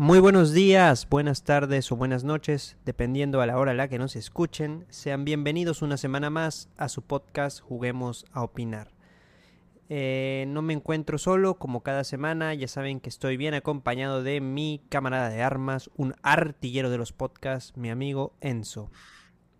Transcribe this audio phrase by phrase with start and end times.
[0.00, 3.98] Muy buenos días, buenas tardes o buenas noches, dependiendo a la hora a la que
[3.98, 4.86] nos escuchen.
[4.90, 8.92] Sean bienvenidos una semana más a su podcast Juguemos a Opinar.
[9.88, 14.40] Eh, no me encuentro solo, como cada semana, ya saben que estoy bien acompañado de
[14.40, 18.92] mi camarada de armas, un artillero de los podcasts, mi amigo Enzo.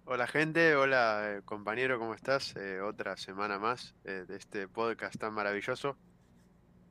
[0.05, 2.55] Hola gente, hola eh, compañero, ¿cómo estás?
[2.55, 5.97] Eh, otra semana más de este podcast tan maravilloso.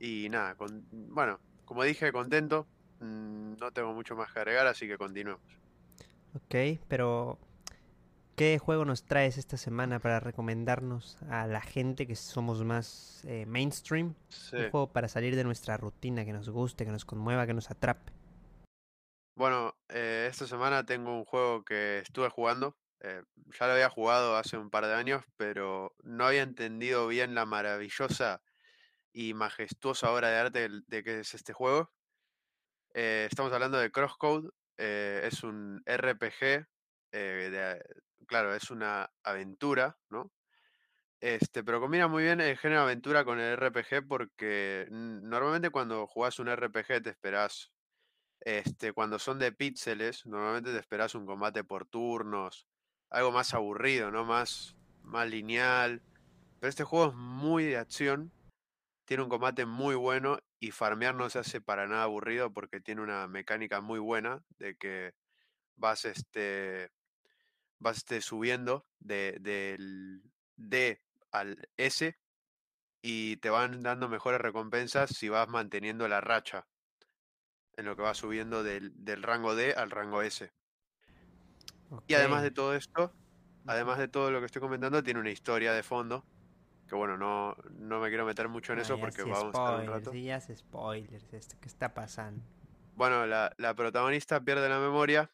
[0.02, 2.68] Y nada, con, bueno, como dije, contento,
[3.00, 5.42] no tengo mucho más que agregar, así que continuemos.
[6.34, 7.40] Ok, pero
[8.36, 13.46] ¿qué juego nos traes esta semana para recomendarnos a la gente que somos más eh,
[13.46, 14.14] mainstream?
[14.54, 17.72] Un juego para salir de nuestra rutina, que nos guste, que nos conmueva, que nos
[17.72, 18.12] atrape.
[19.36, 22.76] Bueno, eh, esta semana tengo un juego que estuve jugando.
[23.02, 23.22] Eh,
[23.60, 27.46] ya lo había jugado hace un par de años, pero no había entendido bien la
[27.46, 28.42] maravillosa
[29.14, 31.92] y majestuosa obra de arte de que es este juego.
[32.94, 36.66] Eh, estamos hablando de Crosscode, eh, es un RPG,
[37.12, 37.80] eh,
[38.26, 40.32] claro, es una aventura, ¿no?
[41.20, 46.40] Este, pero combina muy bien el género aventura con el RPG porque normalmente cuando jugás
[46.40, 47.72] un RPG te esperás,
[48.42, 52.68] este, cuando son de píxeles, normalmente te esperás un combate por turnos,
[53.10, 54.26] algo más aburrido, ¿no?
[54.26, 56.04] Más, más lineal.
[56.60, 58.32] Pero este juego es muy de acción,
[59.06, 63.02] tiene un combate muy bueno y farmear no se hace para nada aburrido porque tiene
[63.02, 65.14] una mecánica muy buena de que
[65.76, 66.92] vas este
[67.80, 70.24] vas este, subiendo de, del
[70.56, 71.02] D
[71.32, 72.18] al S
[73.02, 76.68] y te van dando mejores recompensas si vas manteniendo la racha
[77.74, 80.52] en lo que vas subiendo del, del rango D al rango S.
[82.08, 83.14] Y además de todo esto,
[83.68, 86.26] además de todo lo que estoy comentando, tiene una historia de fondo
[86.88, 89.88] que bueno, no, no me quiero meter mucho en eso porque vamos a estar un
[89.88, 90.14] rato.
[90.14, 92.42] Ya spoilers, esto, ¿qué está pasando?
[92.96, 95.30] Bueno, la, la, protagonista pierde la memoria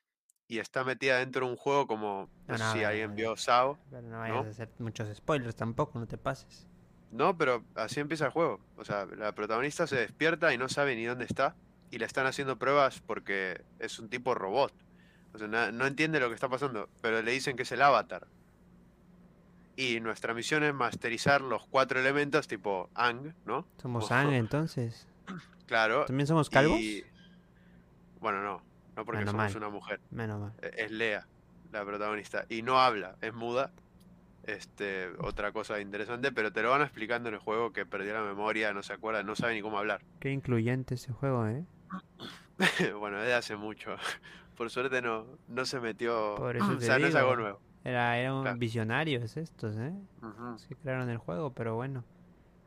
[0.48, 3.80] y está metida dentro de un juego como no, sé si alguien vio Sao.
[3.90, 6.68] Pero no vayas a hacer muchos spoilers tampoco, no te pases.
[7.12, 8.60] No, pero así empieza el juego.
[8.76, 11.56] O sea, la protagonista se despierta y no sabe ni dónde está.
[11.92, 14.74] Y le están haciendo pruebas porque es un tipo robot.
[15.32, 16.90] O sea, no entiende lo que está pasando.
[17.02, 18.28] Pero le dicen que es el avatar.
[19.76, 23.66] Y nuestra misión es masterizar los cuatro elementos tipo Ang, ¿no?
[23.82, 25.08] Somos Ang entonces.
[25.66, 26.06] Claro.
[26.06, 26.80] ¿También somos calvos?
[28.20, 28.62] Bueno, no.
[28.96, 30.00] No porque somos una mujer.
[30.12, 30.54] Menos mal.
[30.62, 31.28] E-, es Lea,
[31.72, 32.46] la protagonista.
[32.50, 33.72] Y no habla, es muda.
[34.44, 38.24] Este, otra cosa interesante, pero te lo van explicando en el juego que perdió la
[38.24, 40.02] memoria, no se acuerda, no sabe ni cómo hablar.
[40.20, 41.64] Qué incluyente ese juego, ¿eh?
[43.00, 43.96] bueno, desde hace mucho.
[44.58, 46.36] Por suerte no, no se metió.
[46.36, 47.62] o sea, no es algo nuevo.
[47.84, 49.94] Era, eran visionarios estos, ¿eh?
[50.58, 52.04] Se crearon el juego, pero bueno.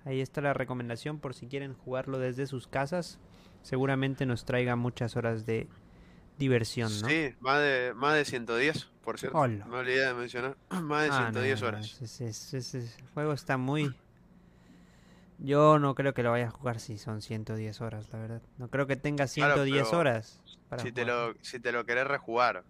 [0.05, 3.19] Ahí está la recomendación por si quieren jugarlo desde sus casas.
[3.63, 5.69] Seguramente nos traiga muchas horas de
[6.39, 7.09] diversión, ¿no?
[7.09, 9.39] Sí, más de, más de 110, por cierto.
[9.49, 10.57] Me olvidé de mencionar.
[10.83, 12.03] Más de 110 ah, horas.
[12.03, 13.95] Ese, juego está muy...
[15.39, 18.43] Yo no creo que lo vaya a jugar si son 110 horas, la verdad.
[18.59, 20.41] No creo que tenga 110 horas.
[20.79, 22.65] si, te lo, si te lo querés rejugar.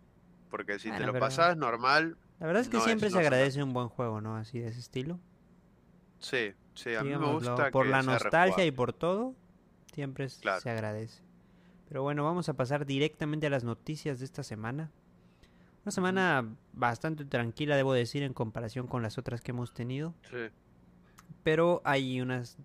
[0.50, 3.88] Porque si te lo pasás normal, la verdad es que siempre se agradece un buen
[3.88, 4.36] juego, ¿no?
[4.36, 5.18] Así de ese estilo.
[6.18, 7.70] Sí, sí, a mí me gusta.
[7.70, 9.34] Por la nostalgia y por todo,
[9.92, 11.22] siempre se agradece.
[11.88, 14.90] Pero bueno, vamos a pasar directamente a las noticias de esta semana.
[15.84, 20.14] Una semana bastante tranquila, debo decir, en comparación con las otras que hemos tenido.
[20.28, 20.50] Sí.
[21.44, 22.58] Pero hay unas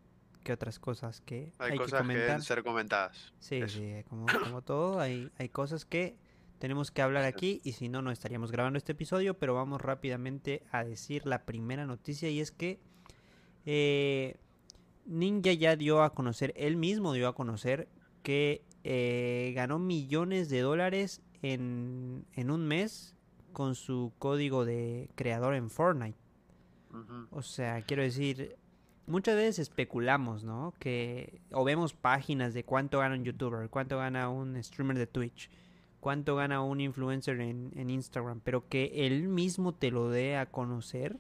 [0.44, 2.26] que otras cosas que hay, cosas que comentar.
[2.26, 3.32] deben ser comentadas.
[3.40, 6.18] Sí, sí, como, como todo, hay, hay cosas que
[6.62, 10.62] tenemos que hablar aquí y si no, no estaríamos grabando este episodio, pero vamos rápidamente
[10.72, 12.80] a decir la primera noticia y es que
[13.66, 14.38] eh,
[15.08, 17.90] Ninja ya dio a conocer, él mismo dio a conocer
[18.22, 23.16] que eh, ganó millones de dólares en, en, un mes
[23.54, 26.20] con su código de creador en Fortnite.
[27.32, 28.56] O sea, quiero decir,
[29.08, 30.76] muchas veces especulamos, ¿no?
[30.78, 35.50] Que o vemos páginas de cuánto gana un youtuber, cuánto gana un streamer de Twitch
[36.02, 41.18] cuánto gana un influencer en, Instagram, pero que él mismo te lo dé a conocer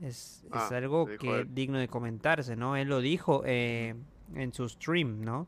[0.00, 2.76] es, ah, algo que es digno de comentarse, ¿no?
[2.76, 3.94] Él lo dijo eh,
[4.34, 5.46] en su stream, ¿no?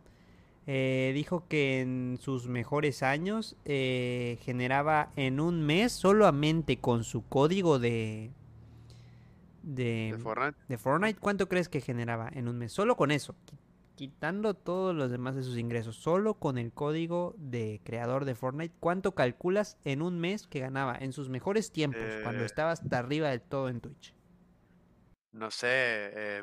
[0.68, 7.24] Eh, dijo que en sus mejores años eh, generaba en un mes solamente con su
[7.24, 8.30] código de,
[9.62, 10.58] de, ¿De, Fortnite?
[10.68, 11.20] de Fortnite.
[11.20, 12.72] ¿Cuánto crees que generaba en un mes?
[12.72, 13.34] Solo con eso,
[13.96, 18.74] quitando todos los demás de sus ingresos, solo con el código de creador de Fortnite,
[18.78, 22.46] ¿cuánto calculas en un mes que ganaba en sus mejores tiempos, cuando eh.
[22.46, 24.14] estaba hasta arriba de todo en Twitch?
[25.32, 26.42] No sé,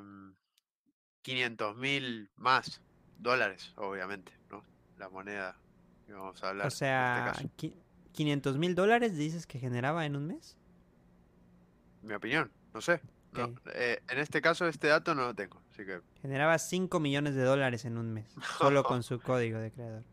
[1.21, 2.81] 500 em, mil más
[3.19, 4.63] dólares, obviamente, ¿no?
[4.97, 5.55] la moneda
[6.05, 6.65] que vamos a hablar.
[6.65, 7.49] O en este sea, caso.
[8.11, 10.57] 500 mil dólares dices que generaba en un mes.
[12.01, 13.01] Mi opinión, no sé.
[13.31, 15.62] No, eh, en este caso, este dato no lo tengo.
[15.73, 18.27] Así que, Generaba 5 millones de dólares en un mes,
[18.59, 20.03] solo con su código de creador.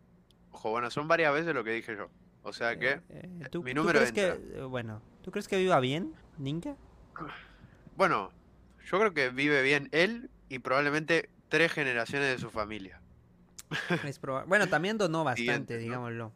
[0.53, 2.09] ojo, bueno, son varias veces lo que dije yo.
[2.43, 4.59] O sea que, Eh, eh, ¿tú, mi tú número crees que, entra.
[4.61, 6.77] eh, bueno, ¿tú crees que viva bien, Ninja?
[7.95, 8.31] bueno,
[8.87, 13.03] yo creo que vive bien él y probablemente tres generaciones de su familia.
[14.05, 16.33] Es Bueno, también donó bastante, digámoslo.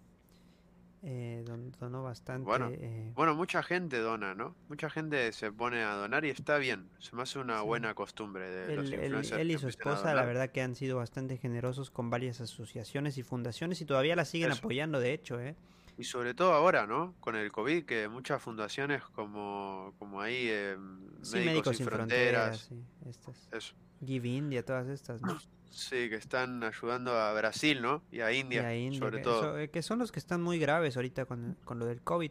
[1.07, 2.47] Eh, don- donó bastante.
[2.47, 4.57] Bueno, eh, Bueno, mucha gente dona, ¿no?
[4.69, 6.89] Mucha gente se pone a donar y está bien.
[6.99, 7.67] Se me hace una Sí.
[7.67, 10.97] buena costumbre de los él, influencers él y su esposa, la verdad que han sido
[10.97, 14.61] bastante generosos con varias asociaciones y fundaciones y todavía la siguen Eso.
[14.61, 15.57] apoyando, de hecho, ¿eh?
[15.99, 17.15] Y sobre todo ahora, ¿no?
[17.21, 20.77] Con el COVID, que muchas fundaciones como, como ahí, eh,
[21.21, 23.47] Sí, Médicos, Sin Fronteras, sí, estas.
[23.53, 23.75] eso.
[24.05, 25.37] Give India, todas estas, ¿no?
[25.75, 28.03] Sí, que están ayudando a Brasil, ¿no?
[28.13, 29.41] Y a Y India, a India, sobre que, todo.
[29.43, 32.31] so- eh, que son los que están muy graves ahorita con, con lo del COVID.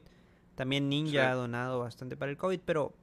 [0.56, 1.18] También Ninja Sí.
[1.18, 2.94] ha donado bastante para el COVID, pero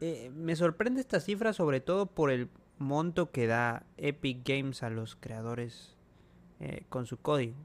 [0.00, 2.48] eh, me sorprende esta cifra sobre todo por el
[2.78, 5.96] monto que da Epic Games a los creadores
[6.60, 7.56] eh, con su código.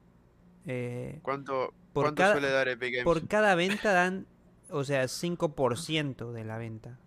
[0.65, 3.03] Eh, ¿Cuánto, por cuánto cada- suele dar Epic Games?
[3.05, 4.25] por cada venta dan,
[4.69, 6.97] o sea, 5% de la venta.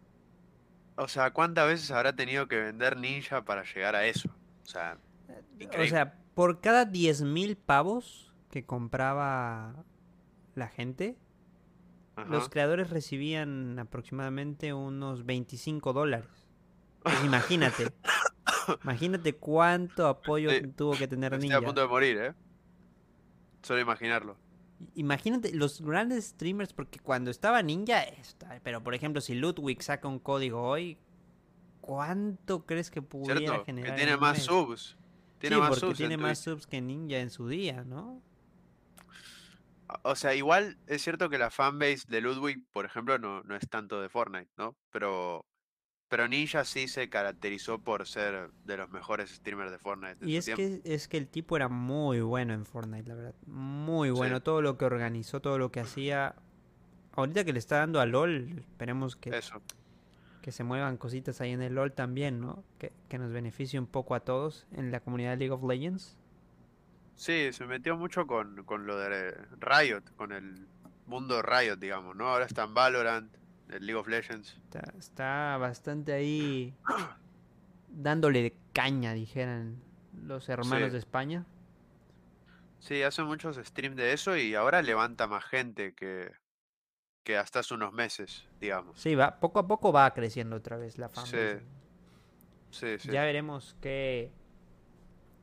[0.99, 4.31] O sea, ¿cuántas veces habrá tenido que vender Ninja para llegar a eso?
[4.67, 4.99] O sea,
[5.29, 5.89] O Increíble.
[5.91, 9.85] sea, por cada 10.000 pavos que compraba
[10.55, 11.17] la gente,
[12.29, 16.29] los creadores recibían aproximadamente unos 25 dólares.
[17.03, 17.93] Pues imagínate.
[18.83, 21.59] imagínate cuánto apoyo Sí, tuvo que tener Estoy Ninja.
[21.59, 22.35] a punto de morir, ¿eh?
[23.63, 24.37] Solo imaginarlo.
[24.95, 28.05] Imagínate los grandes streamers, porque cuando estaba Ninja,
[28.63, 30.99] pero por ejemplo, si Ludwig saca un código hoy,
[31.87, 33.65] ¿cuánto crees que pudiera ¿Cierto?
[33.65, 33.97] Que generar?
[33.97, 34.45] tiene más mes?
[34.45, 34.97] subs.
[35.39, 36.55] Tiene sí, más porque subs en tiene más Twitch.
[36.57, 38.23] subs que Ninja en su día, ¿no?
[40.03, 43.69] O sea, igual es cierto que la fanbase de Ludwig, por ejemplo, no, no es
[43.69, 44.77] tanto de Fortnite, ¿no?
[44.91, 45.47] Pero,
[46.09, 50.33] pero Ninja sí se caracterizó por ser de los mejores streamers de Fortnite en Y
[50.33, 50.63] su es tiempo.
[50.83, 53.35] que, es que el tipo era muy bueno en Fortnite, la verdad.
[53.47, 54.13] Muy Sí.
[54.13, 54.43] bueno.
[54.43, 56.35] Todo lo que organizó, todo lo que hacía.
[57.13, 59.63] Ahorita que le está dando a LOL, esperemos que, Eso.
[60.47, 62.63] Que se muevan cositas ahí en el LOL también, ¿no?
[62.79, 66.17] Que, que nos beneficie un poco a todos en la comunidad de League of Legends.
[67.17, 70.69] Sí, se metió mucho con, con lo de Riot, con el
[71.09, 72.29] mundo Riot, digamos, ¿no?
[72.29, 73.35] Ahora está en Valorant,
[73.71, 74.55] el League of Legends.
[74.55, 76.73] Está, está bastante ahí
[77.89, 79.83] dándole caña, dijeran
[80.23, 80.93] los hermanos Sí.
[80.93, 81.45] de España.
[82.79, 86.31] Sí, hace muchos streams de eso y ahora levanta más gente que,
[87.27, 89.01] que hasta hace unos meses, digamos.
[89.01, 91.61] Sí, va, poco a poco va creciendo otra vez la fanbase.
[92.71, 93.11] Sí, sí.
[93.11, 94.31] Ya veremos qué,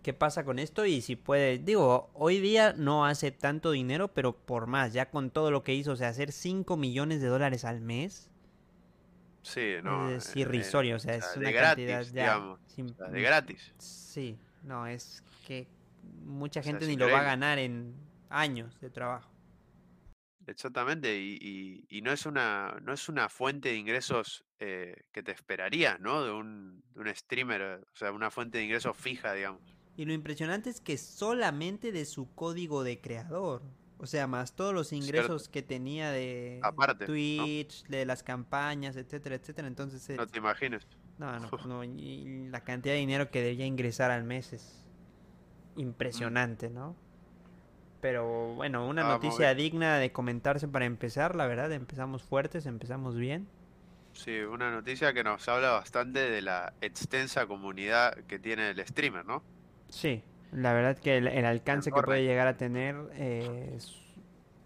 [0.01, 1.57] qué pasa con esto y si puede.
[1.57, 5.73] Digo, hoy día no hace tanto dinero, pero por más, ya con todo lo que
[5.73, 8.29] hizo, o sea, hacer 5 millones de dólares al mes
[9.41, 10.09] Sí, no.
[10.09, 12.23] es eh, irrisorio, eh, o sea, es una gratis, cantidad ya.
[12.23, 12.59] digamos.
[12.67, 13.73] sin- o sea, de gratis.
[13.77, 15.67] Sí, no, es que
[16.23, 17.93] mucha O sea, gente ni lo va a ganar en
[18.29, 19.32] años de trabajo.
[20.45, 25.23] Exactamente, y, y- y no es una, no es una fuente de ingresos eh, que
[25.23, 26.23] te esperarías, ¿no?
[26.23, 29.61] De un, de un streamer, eh, o sea, una fuente de ingresos fija, digamos.
[29.95, 33.61] Y lo impresionante es que solamente de su código de creador.
[33.99, 37.13] O sea, más todos los ingresos que tenía de Aparte, ¿no?
[37.13, 39.67] Twitch, de las campañas, etcétera, etcétera.
[39.67, 40.85] Entonces, No te imagines.
[41.19, 44.83] no, no, no, y la cantidad de dinero que debía ingresar al mes es
[45.77, 46.95] impresionante, ¿no?
[48.03, 53.15] Pero bueno, una Vamos noticia digna de comentarse para empezar, la verdad, empezamos fuertes, empezamos
[53.15, 53.47] bien.
[54.11, 59.25] Sí, una noticia que nos habla bastante de la extensa comunidad que tiene el streamer,
[59.25, 59.41] ¿no?
[59.87, 64.01] Sí, la verdad que el, el alcance que puede llegar a tener, eh, es,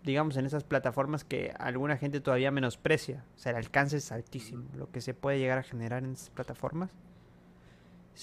[0.02, 3.24] digamos, en esas plataformas que alguna gente todavía menosprecia.
[3.36, 4.68] O sea, el alcance es altísimo.
[4.76, 6.90] Lo que se puede llegar a generar en esas plataformas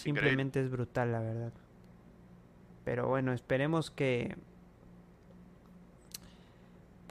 [0.05, 0.37] increíble.
[0.37, 1.53] simplemente es brutal, la verdad.
[2.85, 4.37] Pero bueno, esperemos que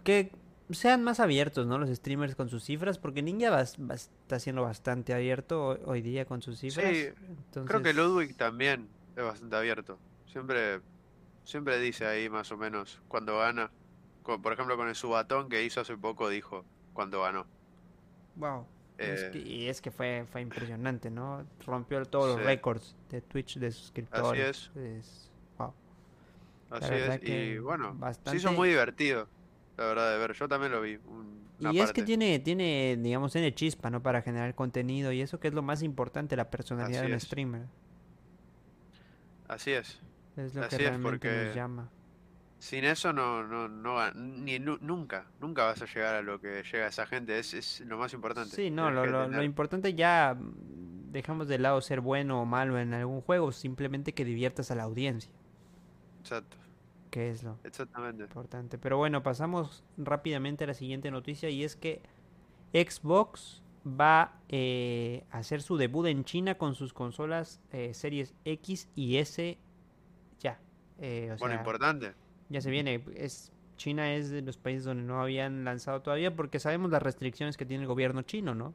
[0.03, 0.31] que
[0.69, 1.77] sean más abiertos, ¿no?
[1.77, 6.25] Los streamers con sus cifras, porque Ninja bas- está siendo bastante abierto hoy, hoy día
[6.25, 6.91] con sus cifras.
[6.95, 7.07] Sí,
[7.65, 9.99] Creo que Ludwig también es bastante abierto.
[10.27, 10.79] Siempre,
[11.43, 13.71] siempre dice ahí más o menos cuando gana.
[14.23, 17.45] Por ejemplo, con el subatón que hizo hace poco dijo cuando ganó.
[18.35, 18.65] Wow.
[18.97, 21.45] Es Eh, que- y es que fue, fue impresionante, ¿no?
[21.65, 24.71] Rompió todos los récords de Twitch de suscriptores.
[24.75, 24.77] es.
[24.77, 25.73] Es- wow.
[26.69, 27.19] Así es.
[27.19, 29.27] que Y bueno, se hizo bastante- muy divertido,
[29.77, 30.33] la verdad, de ver.
[30.33, 30.95] Yo también lo vi.
[31.05, 34.01] un- una Y es que tiene, tiene, digamos, tiene chispa, ¿no?
[34.03, 37.13] Para generar contenido y eso que es lo más importante, la personalidad Así de un
[37.13, 37.23] es.
[37.23, 37.67] streamer.
[39.47, 39.99] Así es.
[40.35, 41.89] Es lo que Así es, realmente nos porque llama.
[42.59, 46.63] sin eso no, no, no, ni, nu- nunca, nunca vas a llegar a lo que
[46.63, 47.37] llega esa gente.
[47.39, 48.55] Es, es lo más importante.
[48.55, 52.79] Sí, no, lo, que lo, importante ya mm, dejamos de lado ser bueno o malo
[52.79, 55.31] en algún juego, simplemente que diviertas a la audiencia,
[56.19, 56.57] exacto,
[57.13, 58.23] que es lo exactamente.
[58.23, 58.79] importante.
[58.79, 62.01] Pero bueno, pasamos rápidamente a la siguiente noticia y es que
[62.73, 68.89] Xbox va eh, a hacer su debut en China con sus consolas eh, Series X
[68.95, 69.59] y S
[70.39, 70.59] ya.
[70.97, 72.13] Eh, o Bueno, sea, importante.
[72.49, 73.03] ya se viene.
[73.15, 77.57] Es, China es de los países donde no habían lanzado todavía porque sabemos las restricciones
[77.57, 78.73] que tiene el gobierno chino, ¿no?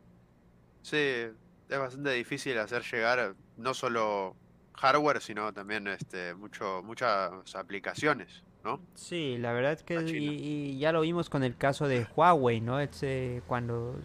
[0.82, 4.36] Sí, es bastante difícil hacer llegar no solo
[4.78, 8.80] hardware, sino también este, mucho, muchas aplicaciones, ¿no?
[8.94, 12.80] Sí, la verdad es que y, ya lo vimos con el caso de Huawei, ¿no?
[12.80, 13.96] Es, eh, cuando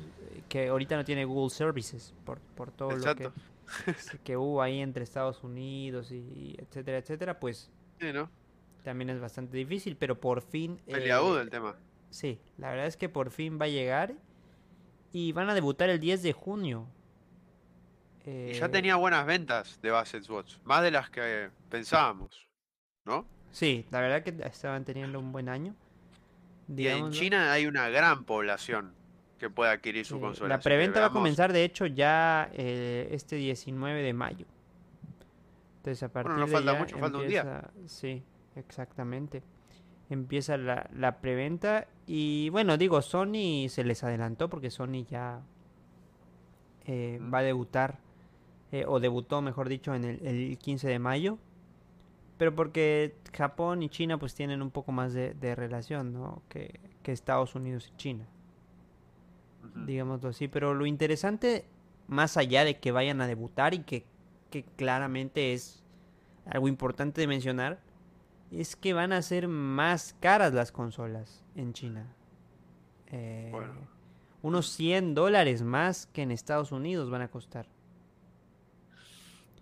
[0.49, 3.29] que ahorita no tiene Google Services por, por todo lo que,
[3.87, 4.19] Exacto.
[4.23, 8.29] que hubo ahí entre Estados Unidos y etcétera, etcétera, pues Sí, ¿no?
[8.83, 11.75] también es bastante difícil, pero por fin Peliagudo eh, el tema.
[12.09, 14.13] sí, la verdad es que por fin va a llegar
[15.11, 16.87] y van a debutar el 10 de junio.
[18.25, 22.47] Y ya Eh, tenía buenas ventas de base Xbox, más de las que pensábamos,
[23.05, 23.25] ¿no?
[23.51, 25.75] Sí, la verdad que estaban teniendo un buen año.
[26.75, 27.11] Y en.
[27.11, 28.93] China hay una gran población
[29.37, 30.55] que puede adquirir su Eh, consola.
[30.55, 34.45] la preventa va a comenzar, de hecho, ya eh, este 19 de mayo.
[35.77, 37.69] Entonces, a partir no de falta ya mucho, falta un día.
[37.87, 38.23] Sí,
[38.55, 39.43] exactamente.
[40.09, 41.87] Empieza la, la preventa.
[42.07, 45.41] Y bueno, digo, Sony se les adelantó porque Sony ya
[46.85, 47.99] eh, va a debutar,
[48.73, 51.37] eh, o debutó, mejor dicho, en el, el 15 de mayo.
[52.37, 56.41] Pero porque Japón y China pues tienen un poco más de, de relación, ¿no?
[56.49, 58.27] Que, que Estados Unidos y China
[59.63, 59.85] Ujú.
[59.85, 60.47] digámoslo así.
[60.47, 61.65] Pero lo interesante,
[62.07, 64.05] más allá de que vayan a debutar y que,
[64.49, 65.83] que claramente es
[66.45, 67.79] algo importante de mencionar,
[68.51, 72.13] es que van a ser más caras las consolas en China.
[73.07, 73.73] Eh, Bueno.
[74.41, 77.67] Unos 100 dólares más que en Estados Unidos van a costar.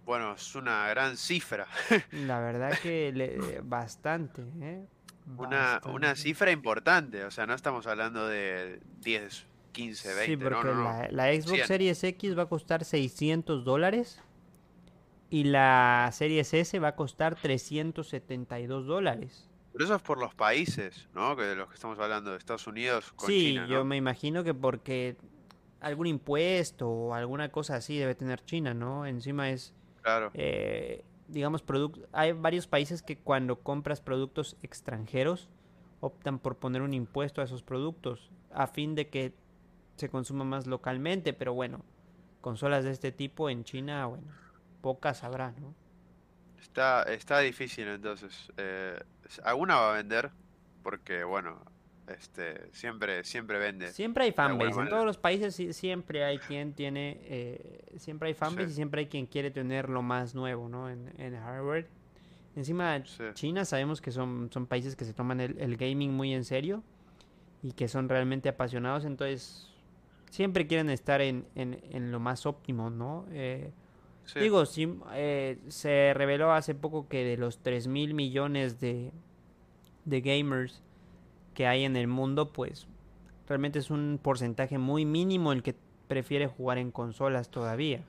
[0.05, 1.67] Bueno, es una gran cifra.
[2.11, 4.85] La verdad que le- bastante, ¿eh?
[5.37, 7.23] Una, una cifra importante.
[7.23, 10.25] O sea, no estamos hablando de 10, 15, 20.
[10.25, 10.83] Sí, porque no, no.
[10.83, 11.67] La, la Xbox 100.
[11.67, 14.19] Series X va a costar 600 dólares
[15.29, 19.47] y la Series S va a costar 372 dólares.
[19.71, 21.35] Pero eso es por los países, ¿no?
[21.37, 24.43] Que de los que estamos hablando, de Estados Unidos con Sí, China, yo me imagino
[24.43, 25.15] que porque
[25.79, 29.05] algún impuesto o alguna cosa así debe tener China, ¿no?
[29.05, 31.63] Encima es, Claro, eh, digamos,
[32.11, 35.49] hay varios países que cuando compras productos extranjeros
[35.99, 39.33] optan por poner un impuesto a esos productos a fin de que
[39.95, 41.85] se consuma más localmente, pero bueno,
[42.41, 44.25] consolas de este tipo en China, bueno,
[44.81, 45.75] pocas habrá, ¿no?
[46.61, 48.51] está, está difícil entonces.
[48.57, 48.99] Eh,
[49.43, 50.31] alguna va a vender,
[50.83, 51.61] porque bueno,
[52.07, 53.91] este, siempre, siempre vende.
[53.91, 58.67] Siempre hay fanbase, en todos los países siempre hay quien tiene, eh, siempre hay fanbase
[58.67, 58.71] Sí.
[58.73, 60.89] y siempre hay quien quiere tener lo más nuevo, ¿no?
[60.89, 61.87] En, en hardware.
[62.55, 63.23] Encima, Sí.
[63.33, 66.83] China sabemos que son, son países que se toman el, el gaming muy en serio
[67.63, 69.69] y que son realmente apasionados, entonces
[70.29, 73.25] siempre quieren estar en, en, en lo más óptimo, ¿no?
[73.31, 73.71] Eh,
[74.23, 74.39] Sí.
[74.39, 79.11] Digo, sí, eh, se reveló hace poco que de los 3 mil millones de,
[80.05, 80.83] de gamers
[81.61, 82.87] que hay en el mundo, pues
[83.47, 85.75] realmente es un porcentaje muy mínimo el que
[86.07, 88.03] prefiere jugar en consolas todavía.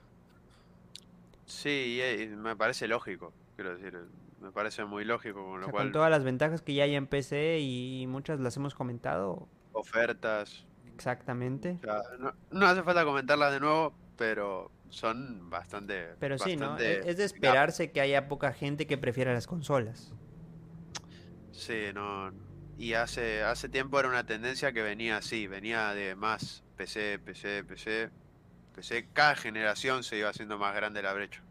[1.45, 3.95] Sí, y me parece lógico, quiero decir,
[4.41, 6.85] me parece muy lógico, con O lo sea, cual con todas las ventajas que ya
[6.85, 11.77] hay en PC y muchas las hemos comentado ofertas, exactamente.
[11.77, 16.69] o sea, no, no hace falta comentarlas de nuevo, pero son bastante, Pero sí, ¿no?
[16.69, 20.11] bastante Es, es de esperarse que haya poca gente que prefiera las consolas.
[21.51, 22.31] Sí, no.
[22.77, 27.63] Y hace, hace tiempo era una tendencia que venía así, venía de más PC, PC,
[27.63, 28.09] PC,
[28.75, 29.07] PC.
[29.13, 31.41] Cada generación se iba haciendo más grande la brecha.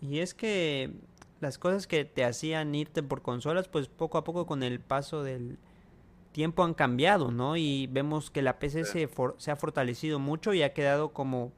[0.00, 0.92] Y es que
[1.40, 5.22] las cosas que te hacían irte por consolas, pues poco a poco con el paso
[5.24, 5.58] del
[6.32, 7.56] tiempo han cambiado, ¿no?
[7.56, 8.92] Y vemos que la PC Sí.
[8.92, 11.52] se, for- se ha fortalecido mucho y ha quedado como,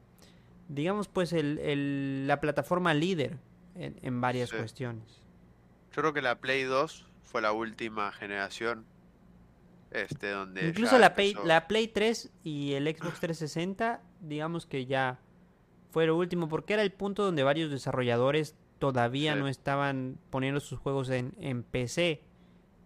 [0.69, 3.37] digamos, pues el, el- la plataforma líder
[3.75, 4.55] en, en varias Sí.
[4.57, 5.21] cuestiones.
[5.93, 8.85] Yo creo que la Play 2 fue la última generación
[9.91, 15.19] este donde Incluso la Play, la Play 3 y el Xbox 360, digamos que ya
[15.91, 19.39] fue lo último, porque era el punto donde varios desarrolladores todavía Sí.
[19.39, 22.21] no estaban poniendo sus juegos en, en PC.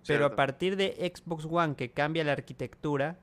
[0.07, 3.19] Pero a partir de Xbox One que cambia la arquitectura,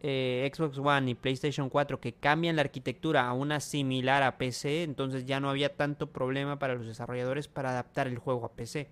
[0.00, 4.82] eh, Xbox One y PlayStation 4 que cambian la arquitectura a una similar a PC,
[4.82, 8.88] entonces ya no había tanto problema para los desarrolladores para adaptar el juego a PC.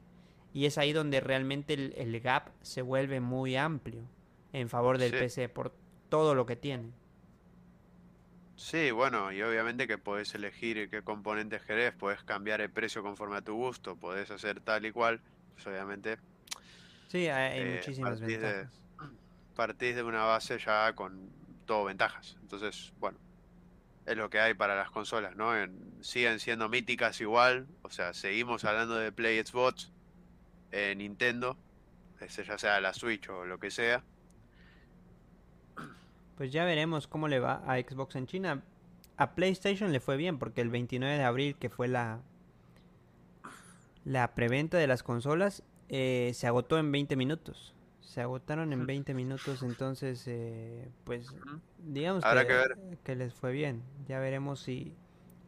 [0.52, 4.02] Y es ahí donde realmente el, gap se vuelve muy amplio
[4.52, 5.72] en favor del PC por
[6.08, 6.90] todo lo que tiene.
[8.56, 13.36] Sí, bueno, y obviamente que podés elegir qué componentes querés, podés cambiar el precio conforme
[13.36, 15.20] a tu gusto, podés hacer tal y cual,
[15.54, 16.18] pues obviamente.
[17.08, 18.68] Sí, hay, eh, muchísimas ventajas.
[19.56, 21.30] partís de una base ya con
[21.64, 22.36] todo ventajas.
[22.42, 23.18] Entonces, bueno,
[24.04, 25.52] es lo que hay para las consolas, ¿no?
[26.00, 29.92] siguen siendo míticas igual, o sea, seguimos hablando de Play Xbox,
[30.72, 31.56] eh, Nintendo,
[32.20, 34.02] ese ya sea la Switch o lo que sea.
[36.36, 38.62] Pues ya veremos cómo le va a Xbox en China.
[39.16, 42.22] A PlayStation le fue bien porque el 29 de abril, que fue la,
[44.04, 47.74] la preventa de las consolas, eh, se agotó en 20 minutos.
[48.00, 51.28] Se agotaron en 20 minutos, entonces, eh, pues,
[51.78, 52.24] digamos
[53.04, 53.82] que, les fue bien.
[54.08, 54.96] Ya veremos si,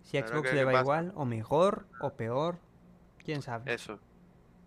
[0.03, 2.59] si Xbox le va igual, o mejor, o peor.
[3.25, 3.73] Quién sabe.
[3.73, 3.99] Eso,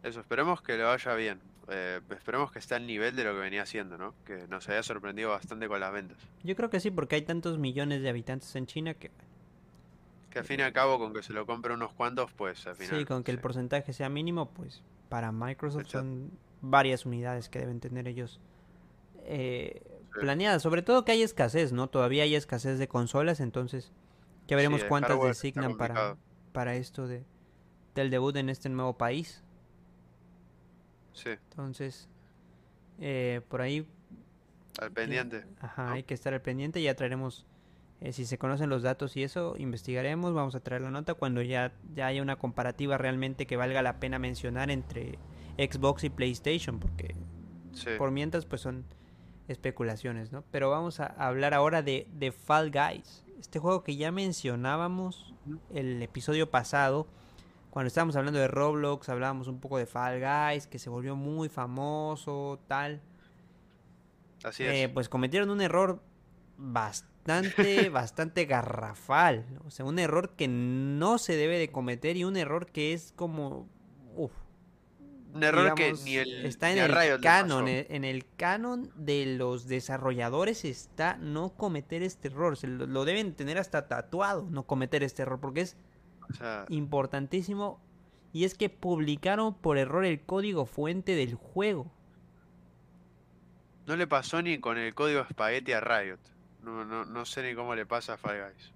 [0.08, 1.40] eso, esperemos que le vaya bien.
[1.68, 4.14] Eh, esperemos que esté al nivel de lo que venía haciendo, ¿no?
[4.24, 6.18] Que nos haya sorprendido bastante con las ventas.
[6.44, 9.10] Yo creo que sí, porque hay tantos millones de habitantes en China que...
[10.30, 12.76] Que al fin y al cabo, con que se lo compre unos cuantos, pues al
[12.76, 13.00] final...
[13.00, 16.32] Sí, con que el porcentaje sea mínimo, pues para Microsoft son
[16.62, 18.40] varias unidades que deben tener ellos
[19.24, 19.82] eh,
[20.20, 20.62] planeadas.
[20.62, 21.88] Sobre todo que hay escasez, ¿no?
[21.88, 23.92] Todavía hay escasez de consolas, entonces
[24.48, 26.18] ya veremos cuántas designan para,
[26.52, 27.24] para esto de,
[27.96, 29.42] del debut en este nuevo país.
[31.16, 31.32] Sí.
[31.50, 32.08] Entonces,
[33.00, 33.88] eh, por ahí...
[34.80, 35.44] Al pendiente.
[35.60, 36.82] Ajá, hay que estar al pendiente.
[36.82, 37.46] Ya traeremos,
[38.02, 40.34] eh, si se conocen los datos y eso, investigaremos.
[40.34, 44.00] Vamos a traer la nota cuando ya, ya haya una comparativa realmente que valga la
[44.00, 45.18] pena mencionar entre
[45.58, 47.16] Xbox y PlayStation, porque
[47.98, 48.86] por mientras pues son
[49.48, 50.44] especulaciones, ¿no?
[50.52, 55.34] Pero vamos a hablar ahora de, de Fall Guys, este juego que ya mencionábamos
[55.74, 57.08] el episodio pasado
[57.76, 61.50] cuando estábamos hablando de Roblox, hablábamos un poco de Fall Guys, que se volvió muy
[61.50, 63.02] famoso, tal.
[64.46, 64.74] Así es.
[64.76, 66.02] Eh, pues cometieron un error
[66.56, 69.46] bastante, bastante garrafal.
[69.66, 73.12] O sea, un error que no se debe de cometer y un error que es
[73.14, 73.68] como...
[74.16, 74.32] Uf,
[75.34, 80.64] un error que ni el está en el canon en el canon de los desarrolladores
[80.64, 85.42] está no cometer este error se lo, deben tener hasta tatuado no cometer este error
[85.42, 85.76] porque es
[86.70, 87.82] importantísimo.
[88.34, 91.92] Y es que publicaron por error el código fuente del juego.
[93.88, 96.20] No le pasó ni con el código espagueti a Riot.
[96.64, 98.72] No, no, no sé ni cómo le pasa a Fall Guys.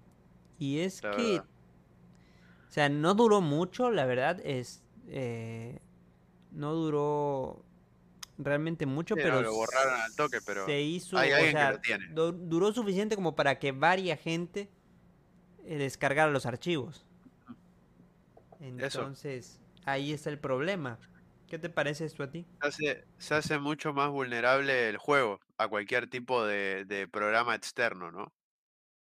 [0.58, 1.40] Y es que...
[1.40, 4.40] O sea, no duró mucho, la verdad.
[4.44, 4.82] Es...
[5.08, 5.80] Eh,
[6.52, 7.64] no duró
[8.38, 9.42] realmente mucho, pero...
[9.42, 10.66] lo borraron al toque, pero...
[10.66, 11.18] Se hizo...
[12.14, 14.70] Duró suficiente como para que varia gente
[15.64, 17.04] eh, descargara los archivos.
[18.60, 20.98] Entonces, ahí está el problema.
[21.48, 22.46] ¿Qué te parece esto a ti?
[22.60, 28.12] Se hace, se hace mucho más vulnerable el juego a cualquier tipo de, programa externo,
[28.12, 28.32] ¿no?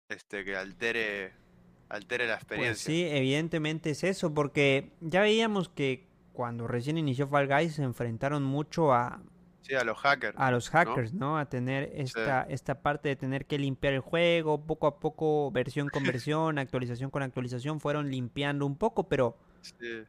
[0.08, 1.34] Este, que altere,
[1.90, 2.86] altere la pues experiencia.
[2.86, 8.44] sí, evidentemente es eso, porque ya veíamos que cuando recién inició Fall Guys se enfrentaron
[8.44, 9.20] mucho a...
[9.60, 10.38] Sí, a los hackers.
[10.38, 11.36] A los hackers, ¿no?
[11.36, 15.90] A tener esta, esta parte de tener que limpiar el juego, poco a poco, versión
[15.90, 19.36] con versión, actualización con actualización, fueron limpiando un poco, pero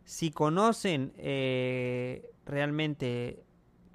[0.04, 3.44] si conocen eh, realmente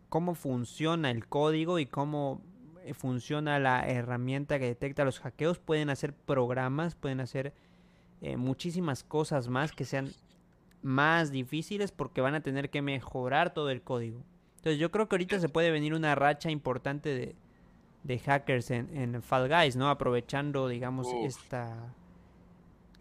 [0.08, 2.42] cómo funciona el código y cómo
[2.84, 7.52] eh, funciona la herramienta que detecta los hackeos, pueden hacer programas, pueden hacer
[8.20, 10.12] eh, muchísimas cosas más que sean
[10.82, 14.22] más difíciles porque van a tener que mejorar todo el código.
[14.56, 17.36] Entonces yo creo que ahorita se puede venir una racha importante
[18.04, 19.88] de, hackers en, Fall Guys, ¿no?
[19.88, 21.94] Aprovechando, digamos, esta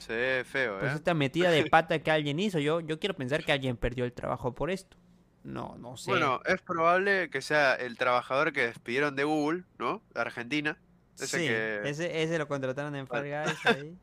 [0.04, 0.96] se ve feo, pues ¿eh?
[0.96, 2.60] esta metida de pata que alguien hizo.
[2.60, 4.98] Yo, yo quiero pensar que alguien perdió el trabajo por esto.
[5.44, 6.12] No, no sé.
[6.12, 10.02] Bueno, es probable que sea el trabajador que despidieron de Google, ¿no?
[10.14, 10.78] De Argentina.
[11.20, 13.96] Ese sí, ese, ese lo contrataron en Fall Guys ahí.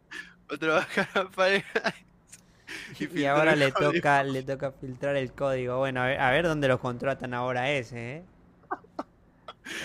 [0.50, 1.94] o trabajar en Fall Guys.
[3.14, 5.78] Y, ahora le toca, le toca filtrar el código.
[5.78, 8.24] Bueno, a ver, a ver dónde lo contratan ahora ese, ¿eh?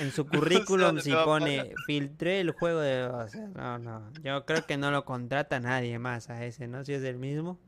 [0.02, 3.08] En su currículum si pone filtré el juego de...
[3.56, 4.12] no, no.
[4.24, 6.84] Yo creo que no lo contrata nadie más a ese, ¿no?
[6.84, 7.60] Si es el mismo.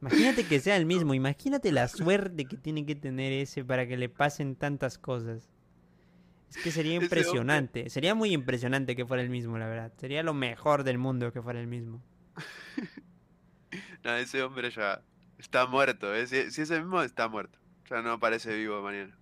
[0.00, 1.14] Imagínate que sea el mismo.
[1.14, 5.48] Imagínate la suerte que tiene que tener ese para que le pasen tantas cosas.
[6.50, 7.90] Es que sería impresionante.
[7.90, 9.92] Sería muy impresionante que fuera el mismo, la verdad.
[9.96, 12.02] Sería lo mejor del mundo que fuera el mismo.
[14.04, 15.02] no, ese hombre ya
[15.38, 16.14] está muerto.
[16.14, 16.26] ¿eh?
[16.26, 17.58] Si, si es el mismo, está muerto.
[17.88, 19.16] Ya no aparece vivo mañana.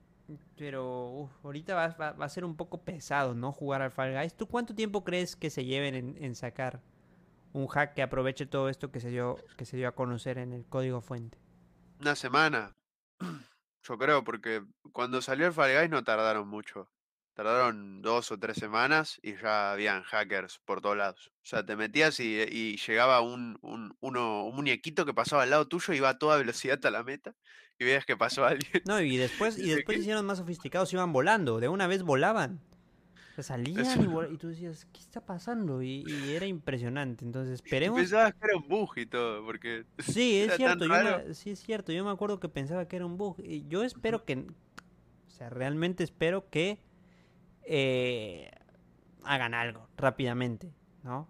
[0.56, 3.52] Pero ahorita va, va, a ser un poco pesado, ¿no?
[3.52, 4.34] Jugar al Fall Guys.
[4.34, 6.80] ¿Tú cuánto tiempo crees que se lleven en, sacar
[7.52, 10.52] un hack que aproveche todo esto que se dio que se dio a conocer en
[10.52, 11.38] el código fuente?
[12.00, 12.72] Una semana.
[13.82, 16.88] Yo creo, porque cuando salió el Fall Guys no tardaron mucho.
[17.34, 21.32] Tardaron dos o tres semanas y ya habían hackers por todos lados.
[21.42, 25.50] O sea, te metías y, y llegaba un, un, uno, un muñequito que pasaba al
[25.50, 27.34] lado tuyo, iba a toda velocidad a la meta
[27.78, 28.82] y veías que pasó alguien.
[28.86, 32.60] No, y después, y después hicieron más sofisticados, iban volando, de una vez volaban.
[33.32, 35.82] O sea, salían y, y, tú decías, ¿qué está pasando?
[35.82, 37.24] Y, era impresionante.
[37.24, 37.98] Entonces, esperemos.
[37.98, 39.84] Pensabas que era un bug y todo, porque.
[39.98, 40.86] Sí, es cierto.
[40.86, 41.92] Yo sí, es cierto.
[41.92, 43.40] Yo me acuerdo que pensaba que era un bug.
[43.40, 44.46] Y yo espero que.
[45.26, 46.78] O sea, realmente espero que.
[47.66, 48.50] Eh,
[49.24, 51.28] hagan algo rápidamente, ¿no?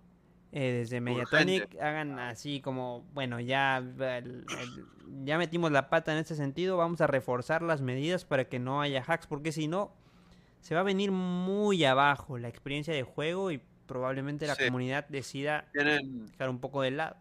[0.57, 3.83] Eh, desde Mediatonic hagan así como, bueno, ya,
[5.25, 8.81] ya metimos la pata en este sentido, vamos a reforzar las medidas para que no
[8.81, 9.93] haya hacks, porque si no,
[10.61, 15.67] se va a venir muy abajo la experiencia de juego y probablemente la comunidad decida
[15.73, 17.17] dejar un poco de lado.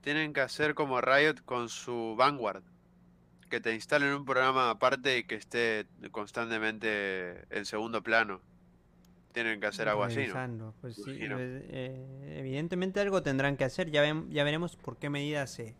[0.00, 2.64] Tienen que hacer como Riot con su Vanguard,
[3.48, 8.40] que te instalen un programa aparte y que esté constantemente en segundo plano.
[9.38, 10.74] Tienen que hacer algo así, ¿no?
[10.80, 15.50] Pues sí, pues, eh, evidentemente algo tendrán que hacer, ya, ya veremos por qué medidas
[15.50, 15.76] se,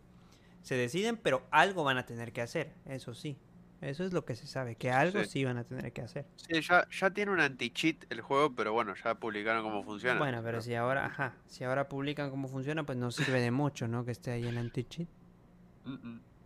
[0.61, 3.37] se deciden, pero algo van a tener que hacer, eso sí.
[3.81, 6.25] Eso es lo que se sabe, que algo sí, van a tener que hacer.
[6.37, 10.19] Sí, ya, ya tiene un anti-cheat el juego, pero bueno, ya publicaron cómo funciona.
[10.19, 13.89] Bueno, pero si ahora, ajá, si ahora publican cómo funciona, pues no sirve de mucho,
[13.89, 14.05] ¿no?
[14.05, 15.09] Que esté ahí el anti-cheat.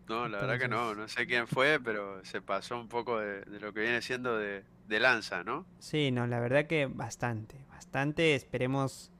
[0.07, 3.45] No, la verdad que no, no sé quién fue, pero se pasó un poco de,
[3.59, 5.65] lo que viene siendo de, de, lanza, ¿no?
[5.79, 9.11] Sí, no, la verdad que bastante, bastante, esperemos,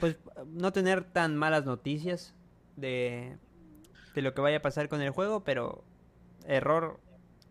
[0.00, 2.34] pues, no tener tan malas noticias
[2.76, 3.36] de,
[4.14, 5.84] de lo que vaya a pasar con el juego, pero
[6.46, 7.00] error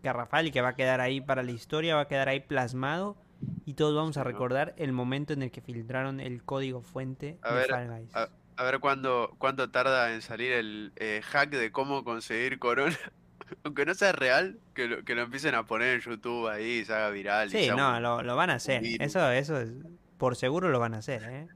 [0.02, 3.16] garrafal y que va a quedar ahí para la historia, va a quedar ahí plasmado
[3.64, 7.50] y todos vamos a recordar el momento en el que filtraron el código fuente a
[7.50, 8.16] de ver, Fall Guys.
[8.16, 12.96] A, ver cuándo, cuánto tarda en salir el eh, hack de cómo conseguir corona.
[13.64, 16.84] Aunque no sea real, que lo, que lo empiecen a poner en YouTube ahí y
[16.84, 17.50] se haga viral.
[17.50, 18.82] Sí, no, lo, van a hacer.
[19.00, 19.70] Eso, eso es,
[20.16, 21.48] por seguro lo van a hacer, ¿eh?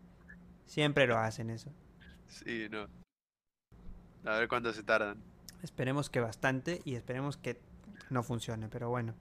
[0.66, 1.72] Siempre lo hacen eso.
[2.26, 2.88] Sí, no.
[4.24, 5.22] A ver cuánto se tardan.
[5.62, 7.60] Esperemos que bastante y esperemos que
[8.10, 9.14] no funcione, pero bueno.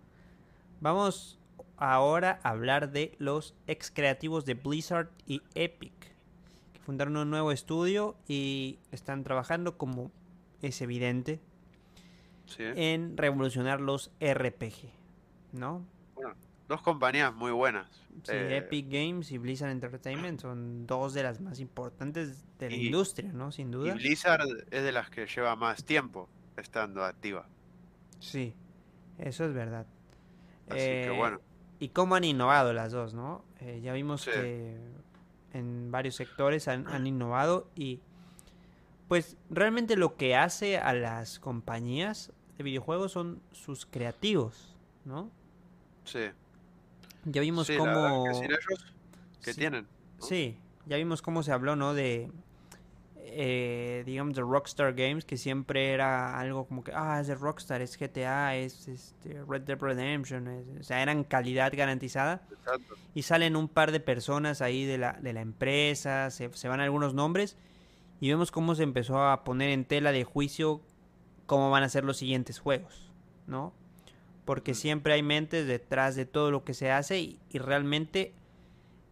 [0.81, 1.39] Vamos
[1.77, 6.14] ahora a hablar de los ex creativos de Blizzard y Epic,
[6.85, 10.11] fundaron un nuevo estudio y están trabajando, como
[10.61, 11.41] es evidente,
[12.57, 14.91] en revolucionar los RPG,
[15.51, 15.83] ¿no?
[16.13, 16.35] Bueno,
[16.67, 17.87] dos compañías muy buenas.
[18.23, 22.75] Sí, eh, Epic Games y Blizzard Entertainment son dos de las más importantes de la
[22.75, 23.51] industria, ¿no?
[23.51, 23.89] Sin duda.
[23.89, 27.47] Y Blizzard es de las que lleva más tiempo estando activa.
[28.19, 28.53] Sí,
[29.17, 29.87] eso es verdad.
[30.67, 31.41] Así que eh, bueno.
[31.79, 33.43] Y cómo han innovado las dos, ¿no?
[33.59, 34.77] Eh, ya vimos que
[35.55, 38.01] en varios sectores han, innovado y
[39.07, 45.31] pues realmente lo que hace a las compañías de videojuegos son sus creativos, ¿no?
[46.03, 46.25] Sí.
[47.23, 48.25] Ya vimos cómo...
[49.41, 49.87] Que, tienen.
[50.19, 51.93] Sí, ya vimos cómo se habló, ¿no?
[51.93, 52.31] De
[53.37, 57.81] eh, digamos, de Rockstar Games, que siempre era algo como que, ah, es de Rockstar,
[57.81, 60.47] es GTA, es este, Red Dead Redemption,
[60.79, 62.47] o sea, eran calidad garantizada.
[63.13, 67.13] Y salen un par de personas ahí de la, de la empresa, se, van algunos
[67.13, 67.57] nombres,
[68.21, 70.79] y vemos cómo se empezó a poner en tela de juicio
[71.45, 73.11] cómo van a ser los siguientes juegos,
[73.47, 73.73] ¿no?
[74.45, 78.33] Porque siempre hay mentes detrás de todo lo que se hace y, realmente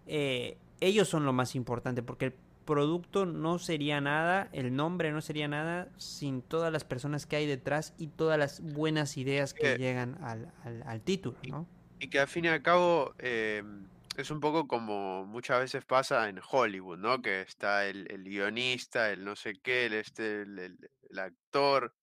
[0.08, 2.34] eh, ellos son lo más importante, porque el
[2.66, 7.46] producto no sería nada, el nombre no sería nada sin todas las personas que hay
[7.46, 10.52] detrás y todas las buenas ideas que llegan al,
[10.86, 11.68] al, título, ¿no?
[12.00, 16.28] Y, que al fin y al cabo em, es un poco como muchas veces pasa
[16.30, 17.22] en Hollywood, ¿no?
[17.22, 20.78] Que está el, guionista, el no sé qué, el, este, el,
[21.18, 21.94] actor,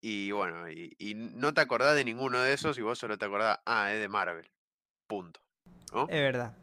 [0.00, 3.24] y bueno, y, y, no te acordás de ninguno de esos y vos solo te
[3.24, 4.48] acordás, ah, es de Marvel,
[5.06, 5.40] punto.
[5.92, 6.02] ¿no?
[6.02, 6.54] Es verdad.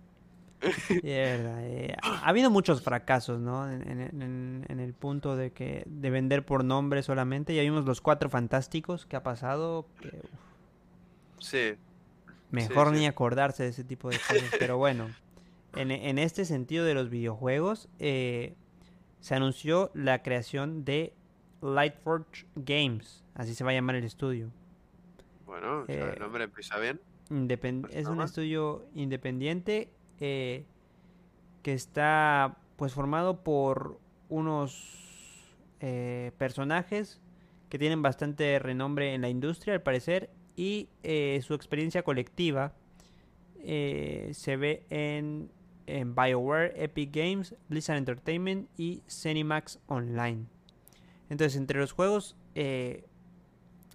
[1.03, 3.69] Eh, ha habido muchos fracasos, ¿no?
[3.69, 7.53] En, el punto de que de vender por nombre solamente.
[7.55, 9.85] Ya vimos los cuatro fantásticos que ha pasado.
[11.39, 11.75] sí.
[12.51, 14.43] Mejor ni acordarse de ese tipo de cosas.
[14.59, 15.09] pero bueno,
[15.75, 18.53] en, este sentido de los videojuegos, eh,
[19.21, 21.13] se anunció la creación de
[21.61, 23.23] Lightforge Games.
[23.33, 24.51] Así se va a llamar el estudio.
[25.47, 27.01] Bueno, el eh, nombre empieza bien.
[27.89, 30.65] es un estudio independiente eh,
[31.61, 33.99] que está pues formado por
[34.29, 37.21] unos eh, personajes
[37.69, 42.73] que tienen bastante renombre en la industria al parecer y eh, su experiencia colectiva
[43.63, 45.49] se ve en,
[45.87, 50.45] BioWare, Epic Games, Blizzard Entertainment y Cinemax Online.
[51.29, 52.35] Entonces entre los juegos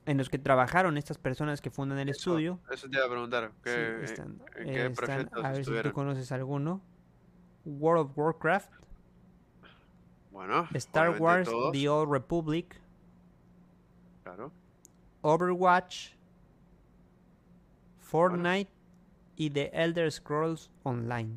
[0.08, 2.58] en los que trabajaron estas personas que fundan el Eso, estudio.
[2.70, 3.50] eso te iba a preguntar.
[3.56, 6.80] Sí, ¿qué, están, en eh, qué están- proyectos a ver si tú conoces alguno.
[7.64, 8.72] World of Warcraft,
[10.30, 12.80] Bueno, Star Wars, todos, The Old Republic,
[14.22, 14.50] claro.
[15.20, 16.12] Overwatch,
[17.98, 18.70] Fortnite
[19.36, 21.36] y The Elder Scrolls Online.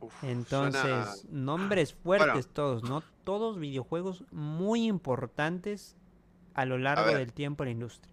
[0.00, 3.02] Uf, Entonces, suena- nombres fuertes todos, ¿no?
[3.24, 5.96] Todos videojuegos muy importantes
[6.56, 7.18] a lo largo ver.
[7.18, 8.12] del tiempo en la industria.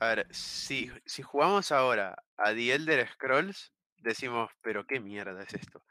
[0.00, 5.54] A ver, si, si jugamos ahora a The Elder Scrolls, decimos, pero qué mierda es
[5.54, 5.82] esto.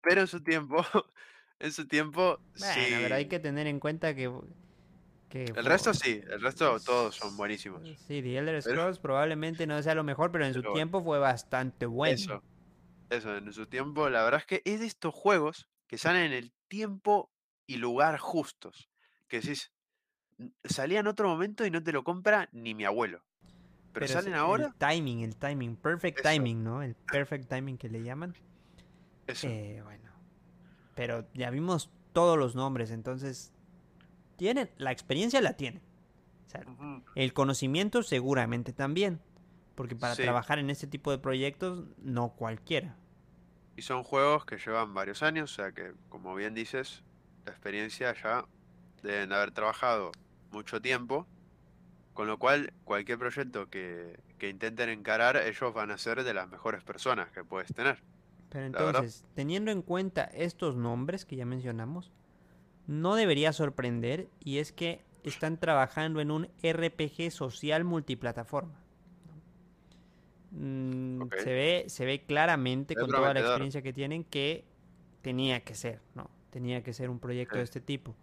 [0.00, 0.76] Pero en su tiempo,
[1.58, 2.94] en su tiempo, Bueno, sí.
[3.02, 4.30] pero hay que tener en cuenta que...
[5.28, 7.82] que El resto sí, el resto todos son buenísimos.
[8.06, 11.02] Sí, The Elder Pero- Scrolls probablemente no sea lo mejor, pero en su Pero tiempo
[11.02, 12.14] fue bastante bueno.
[12.14, 12.42] Eso,
[13.10, 16.32] eso, en su tiempo, la verdad es que es de estos juegos que salen en
[16.32, 17.30] el tiempo
[17.66, 18.88] y lugar justos.
[19.28, 19.77] Que decís, "N-
[20.64, 23.20] salía en otro momento y no te lo compra ni mi abuelo.
[23.92, 26.28] Pero, salen el ahora, timing, el timing, perfect Eso.
[26.28, 26.82] timing, ¿no?
[26.82, 28.34] El perfect timing que le llaman.
[29.26, 29.48] eso.
[29.48, 30.10] Eh, bueno.
[30.94, 33.52] Pero ya vimos todos los nombres, entonces
[34.36, 35.82] tienen, la experiencia la tienen.
[36.46, 36.64] O sea,
[37.14, 39.20] el conocimiento seguramente también.
[39.74, 40.22] Porque para Sí.
[40.22, 42.96] trabajar en este tipo de proyectos, no cualquiera.
[43.76, 47.04] Y son juegos que llevan varios años, o sea que, como bien dices,
[47.44, 48.44] la experiencia ya
[49.02, 50.10] deben de haber trabajado
[50.50, 51.26] mucho tiempo.
[52.14, 56.48] Con lo cual, cualquier proyecto que, que intenten encarar, ellos van a ser de las
[56.48, 58.02] mejores personas que puedes tener.
[58.50, 62.10] Pero entonces, teniendo en cuenta estos nombres que ya mencionamos,
[62.86, 68.80] no debería sorprender y es que están trabajando en un RPG social multiplataforma.
[70.50, 74.64] Mm, se, ve, se ve claramente con toda la experiencia que tienen que
[75.20, 76.30] tenía que ser, ¿no?
[76.50, 78.16] Tenía que ser un proyecto de este tipo.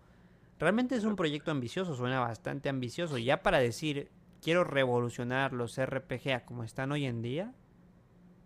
[0.59, 3.17] Realmente es un proyecto ambicioso, suena bastante ambicioso.
[3.17, 4.09] Ya para decir,
[4.41, 7.53] quiero revolucionar los RPG a como están hoy en día,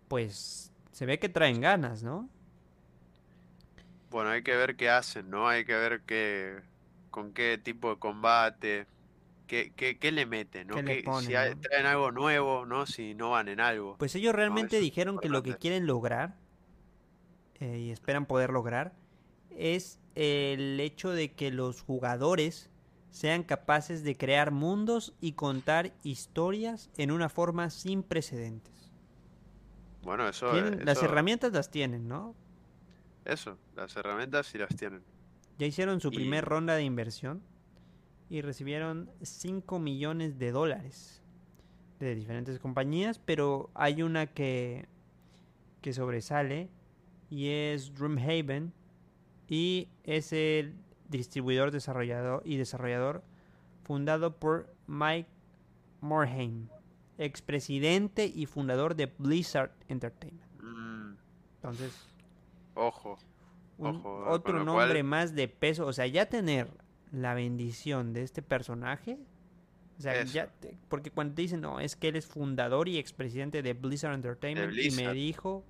[0.08, 2.30] pues se ve que traen ganas, ¿no?
[4.10, 5.48] Bueno, hay que ver qué hacen, ¿no?
[5.48, 6.62] Hay que ver qué,
[7.12, 8.88] con qué tipo de combate,
[9.45, 10.76] qué, qué, qué le meten, ¿no?
[10.76, 12.88] ¿Qué le ponen, si hay- traen algo nuevo, ¿no?
[12.88, 13.98] Si no van en algo.
[13.98, 16.38] Pues ellos realmente dijeron que lo que quieren lograr,
[17.60, 18.93] eh, y esperan poder lograr,
[19.52, 22.69] es el hecho de que los jugadores
[23.10, 28.91] sean capaces de crear mundos y contar historias en una forma sin precedentes.
[30.03, 30.51] Bueno, eso,
[30.84, 32.36] las herramientas las tienen, ¿no?
[33.23, 35.01] eso, las herramientas sí las tienen.
[35.58, 37.41] Ya hicieron su Y- primer ronda de inversión
[38.29, 41.21] y recibieron 5 millones de dólares
[41.99, 44.86] de diferentes compañías, pero hay una que,
[45.82, 46.69] que sobresale
[47.29, 48.73] y es Dreamhaven
[49.49, 50.75] y es el
[51.09, 53.23] distribuidor desarrollador y desarrollador
[53.83, 55.27] fundado por Mike
[56.01, 56.67] Morhaime,
[57.17, 60.43] expresidente y fundador de Blizzard Entertainment.
[60.62, 61.15] Mm,
[61.55, 61.93] Entonces,
[62.75, 63.17] ojo,
[63.77, 65.85] un- Ojo, otro nombre cual- más de peso.
[65.88, 66.69] O sea, ya tener
[67.12, 69.17] la bendición de este personaje.
[69.97, 72.97] O sea, ya te- porque cuando te dicen, no, es que él es fundador y
[72.97, 75.65] expresidente de Blizzard Entertainment y me dijo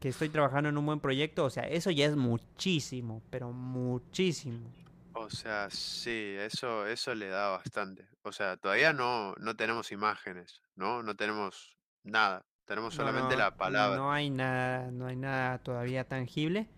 [0.00, 1.44] que estoy trabajando en un buen proyecto.
[1.44, 4.74] O sea, eso ya es muchísimo, pero muchísimo.
[5.12, 8.08] o sea, sí, eso, eso le da bastante.
[8.22, 11.02] O sea, todavía no, no tenemos imágenes, ¿no?
[11.02, 12.44] No tenemos nada.
[12.64, 13.96] Tenemos solamente no, la palabra.
[13.96, 16.68] No hay nada, no hay nada todavía tangible,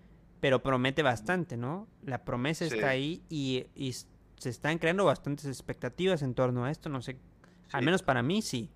[0.41, 1.89] pero promete bastante, ¿no?
[2.03, 2.75] La promesa Sí.
[2.75, 7.21] está ahí y, y se están creando bastantes expectativas en torno a esto, no sé,
[7.73, 8.71] al menos para mí sí.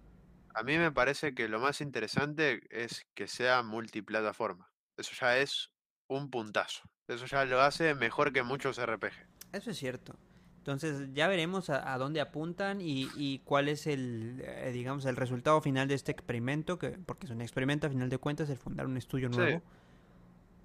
[0.59, 4.71] A mí me parece que lo más interesante es que sea multiplataforma.
[4.97, 5.71] Eso ya es
[6.09, 6.83] un puntazo.
[7.09, 9.13] Eso ya lo hace mejor que muchos RPG.
[9.53, 10.17] Eso es cierto.
[10.59, 15.15] Entonces ya veremos a, a dónde apuntan y, y cuál es el, eh, digamos, el
[15.17, 18.57] resultado final de este experimento, que, porque es un experimento a final de cuentas el
[18.57, 19.37] fundar un estudio Sí.
[19.37, 19.63] nuevo.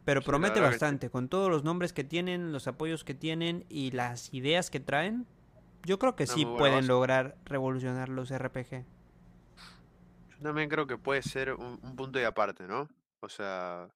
[0.06, 3.66] Pero Sí, promete que bastante, con todos los nombres que tienen, los apoyos que tienen
[3.70, 5.28] y las ideas que traen,
[5.84, 6.88] yo creo que sí pueden base.
[6.88, 8.86] lograr revolucionar los RPG.
[10.42, 12.90] También creo que puede ser un, un punto y aparte, ¿no?
[13.22, 13.88] O sea,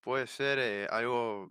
[0.00, 1.50] puede ser eh, algo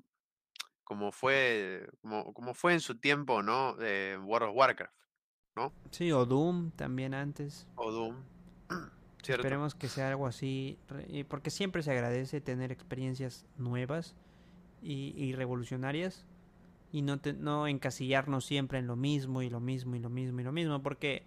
[0.84, 3.76] como fue, como, como fue en su tiempo, ¿no?
[3.76, 4.94] De World of Warcraft
[5.92, 7.68] Sí, o Doom también antes.
[7.76, 8.16] o Doom.
[9.22, 9.42] ¿Cierto?
[9.44, 10.80] Esperemos que sea algo así,
[11.28, 14.16] porque siempre se agradece tener experiencias nuevas
[14.82, 16.26] y, y revolucionarias
[16.92, 20.40] y no, te- no encasillarnos siempre en lo mismo y lo mismo y lo mismo
[20.40, 21.24] y lo mismo, porque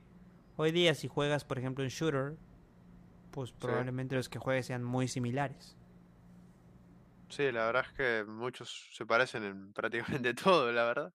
[0.57, 2.37] hoy día si juegas, por ejemplo, en shooter,
[3.35, 5.77] pues probablemente los que juegues sean muy similares.
[7.29, 11.13] Sí, la verdad es que muchos se parecen en prácticamente todo, la verdad.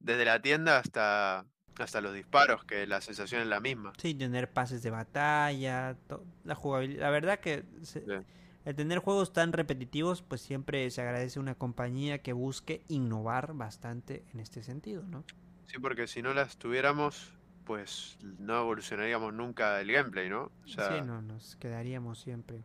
[0.00, 1.46] Desde la tienda hasta
[1.78, 3.92] Hasta los disparos, que la sensación es la misma.
[3.98, 5.96] Sí, tener pases de batalla,
[6.44, 7.02] la jugabilidad.
[7.02, 8.26] La verdad que se- Sí.
[8.64, 13.52] el tener juegos tan repetitivos, pues siempre se agradece a una compañía que busque innovar
[13.54, 15.22] bastante en este sentido, ¿no?
[15.66, 17.30] Sí, porque si no las tuviéramos,
[17.66, 20.44] pues no evolucionaríamos nunca el gameplay, ¿no?
[20.44, 22.62] O Sí, sea, no, nos quedaríamos siempre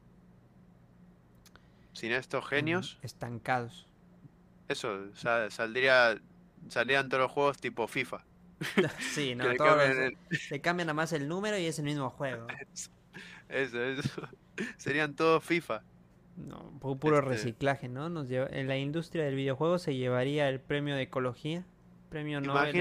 [1.93, 3.85] sin estos genios, estancados.
[4.69, 6.19] eso, sa- saldría,
[6.69, 8.23] saldrían todos los juegos tipo FIFA.
[8.99, 10.17] Sí, no, todos cambian el-
[10.49, 12.47] le cambian nada más el número y es el mismo juego.
[13.49, 14.21] Eso, eso.
[14.77, 15.83] Serían todos FIFA.
[16.37, 18.07] No, pu- puro Este- reciclaje, ¿no?
[18.07, 21.65] Nos lleva- en la industria del videojuego se llevaría el premio de ecología,
[22.09, 22.71] premio Nobel.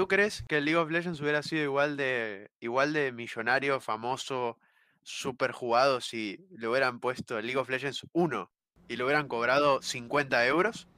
[0.00, 4.56] ¿Tú crees que el League of Legends hubiera sido igual de, igual de millonario, famoso,
[5.02, 8.50] super jugado si le hubieran puesto el League of Legends 1
[8.88, 10.88] y le hubieran cobrado 50 euros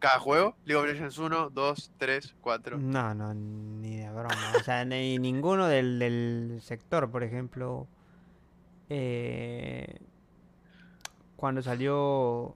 [0.00, 0.54] cada juego?
[0.66, 2.76] League of Legends 1, 2, 3, 4.
[2.76, 4.52] No, no, ni de broma.
[4.54, 7.88] O sea, ni ninguno del, del sector, por ejemplo.
[8.90, 9.98] eh,
[11.36, 12.54] cuando salió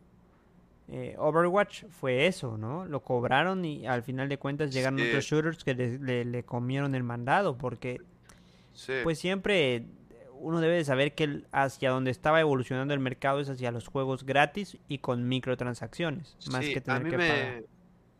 [0.89, 2.85] eh, Overwatch fue eso, ¿no?
[2.85, 5.07] Lo cobraron y al final de cuentas llegaron Sí.
[5.09, 8.01] otros shooters que le, le- le comieron el mandado porque
[8.75, 9.87] Sí, pues siempre
[10.41, 13.87] uno debe de saber que el- hacia donde estaba evolucionando el mercado es hacia los
[13.89, 17.63] juegos gratis y con microtransacciones, más que a tener mí que pagar.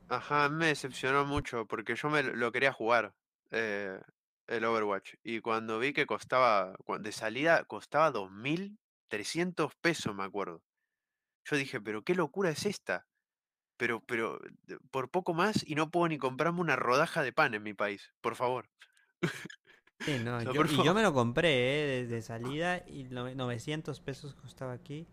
[0.09, 3.13] ajá, me decepcionó mucho porque yo me lo quería jugar,
[3.51, 3.99] eh,
[4.47, 5.15] el Overwatch.
[5.23, 10.61] Y cuando vi que costaba, de salida costaba 2.300 pesos, me acuerdo.
[11.45, 13.07] Yo dije, pero qué locura es esta.
[13.77, 14.41] Pero, pero,
[14.91, 18.13] por poco más y no puedo ni comprarme una rodaja de pan en mi país,
[18.21, 18.71] por favor.
[19.99, 23.05] Sí, no, O sea, yo, por y yo me lo compré, eh, desde salida y
[23.05, 25.07] nove- 900 pesos costaba aquí.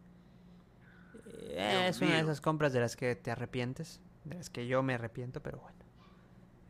[1.25, 4.81] Eh, es una de esas compras de las que te arrepientes, de las que yo
[4.83, 5.77] me arrepiento, pero bueno,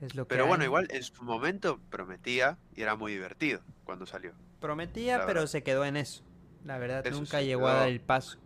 [0.02, 0.68] es lo que Pero bueno, hay.
[0.68, 4.34] igual en su momento prometía y era muy divertido cuando salió.
[4.60, 5.48] Prometía, pero verdad.
[5.48, 6.24] se quedó en eso.
[6.66, 8.38] La verdad, Eso, nunca llegó a dar el paso.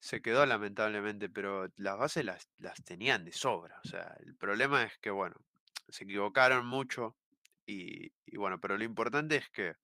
[0.00, 3.80] Se quedó lamentablemente, pero las bases las, las tenían de sobra.
[3.84, 5.36] O sea, el problema es que, bueno,
[5.88, 7.16] se equivocaron mucho
[7.66, 9.74] y, y bueno, pero lo importante es que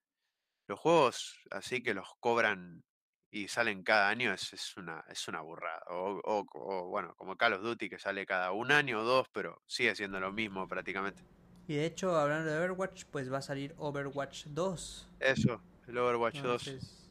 [0.68, 2.84] los juegos así que los cobran
[3.30, 5.82] y salen cada año es, es una, es una burrada.
[5.88, 9.28] O, o- o, bueno, como Call of Duty que sale cada un año o dos,
[9.32, 11.22] pero sigue siendo lo mismo prácticamente.
[11.68, 15.08] Y de hecho, hablando de Overwatch, pues va a salir Overwatch 2.
[15.18, 17.05] Eso, el Overwatch 2.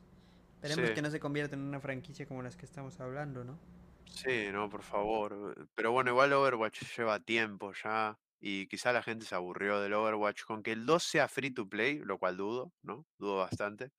[0.56, 0.96] Esperemos Sí.
[0.96, 3.60] que no se convierta en una franquicia como las que estamos hablando, ¿no?
[4.06, 5.68] Sí, no, por favor.
[5.76, 8.18] Pero bueno, igual Overwatch lleva tiempo ya.
[8.40, 10.44] Y quizá la gente se aburrió del Overwatch.
[10.44, 13.06] Con que el 2 sea free to play, lo cual dudo, ¿no?
[13.18, 13.92] Dudo bastante.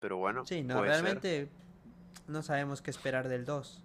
[0.00, 1.02] Pero bueno, Sí, no, puede ser.
[1.04, 1.48] realmente
[2.26, 3.82] no sabemos qué esperar del 2.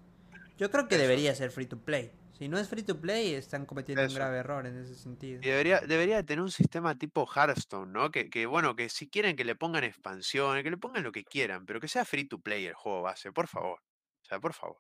[0.58, 1.02] Yo creo que Eso.
[1.04, 2.12] debería ser free to play.
[2.40, 5.42] Si no es free to play, están cometiendo un grave error en ese sentido.
[5.44, 8.12] Y debería, debería de tener un sistema tipo Hearthstone, ¿no?
[8.12, 11.26] Que, que bueno, que si quieren que le pongan expansiones, que le pongan lo que
[11.26, 13.80] quieran, pero que sea free to play el juego base, por favor.
[14.22, 14.78] O sea, por favor.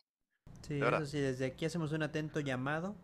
[0.65, 2.95] Sí, eso sí, desde aquí hacemos un atento llamado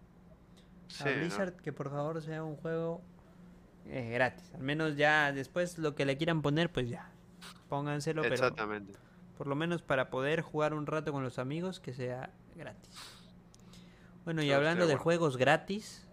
[0.88, 1.18] Sí, a ¿no?
[1.18, 3.02] Blizzard que por favor sea un juego
[3.88, 4.54] eh, gratis.
[4.54, 7.12] Al menos ya después lo que le quieran poner, pues ya.
[7.68, 8.94] Pónganselo, pero Exactamente.
[9.38, 13.15] por lo menos para poder jugar un rato con los amigos que sea gratis.
[14.26, 16.08] Bueno, y hablando de juegos gratis,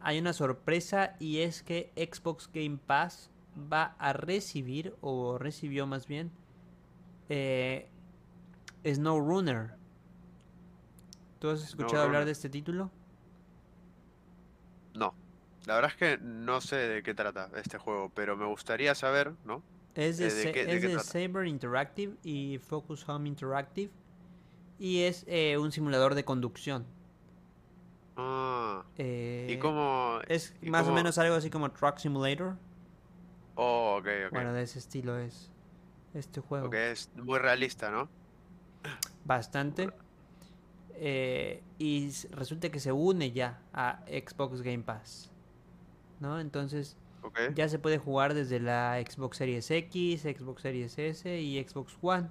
[0.00, 3.30] hay una sorpresa y es que Xbox Game Pass
[3.72, 6.30] va a recibir, o recibió más bien,
[7.28, 7.88] eh,
[8.86, 9.74] SnowRunner.
[11.38, 12.90] ¿Tú has escuchado hablar de este título?
[14.94, 15.14] No.
[15.66, 19.32] La verdad es que no sé de qué trata este juego, pero me gustaría saber,
[19.44, 19.62] ¿no?
[19.94, 21.08] Es de, Eh, ¿de Sa- qué- de es qué de trata?
[21.10, 23.90] Saber Interactive y Focus Home Interactive.
[24.78, 26.84] Y es eh, un simulador de conducción.
[28.16, 30.18] Ah, Eh, ¿y cómo?
[30.28, 32.56] Es y más o menos algo así como Truck Simulator.
[33.54, 34.32] Oh, ok, ok.
[34.32, 35.50] Bueno, de ese estilo es
[36.14, 36.64] este juego.
[36.66, 38.08] Porque es muy realista, ¿no?
[39.24, 39.90] Bastante.
[40.94, 45.30] Eh, y resulta que se une ya a Xbox Game Pass.
[46.20, 46.38] ¿No?
[46.38, 46.96] Entonces
[47.54, 52.28] ya se puede jugar desde la Xbox Series X, Xbox Series S y Xbox One.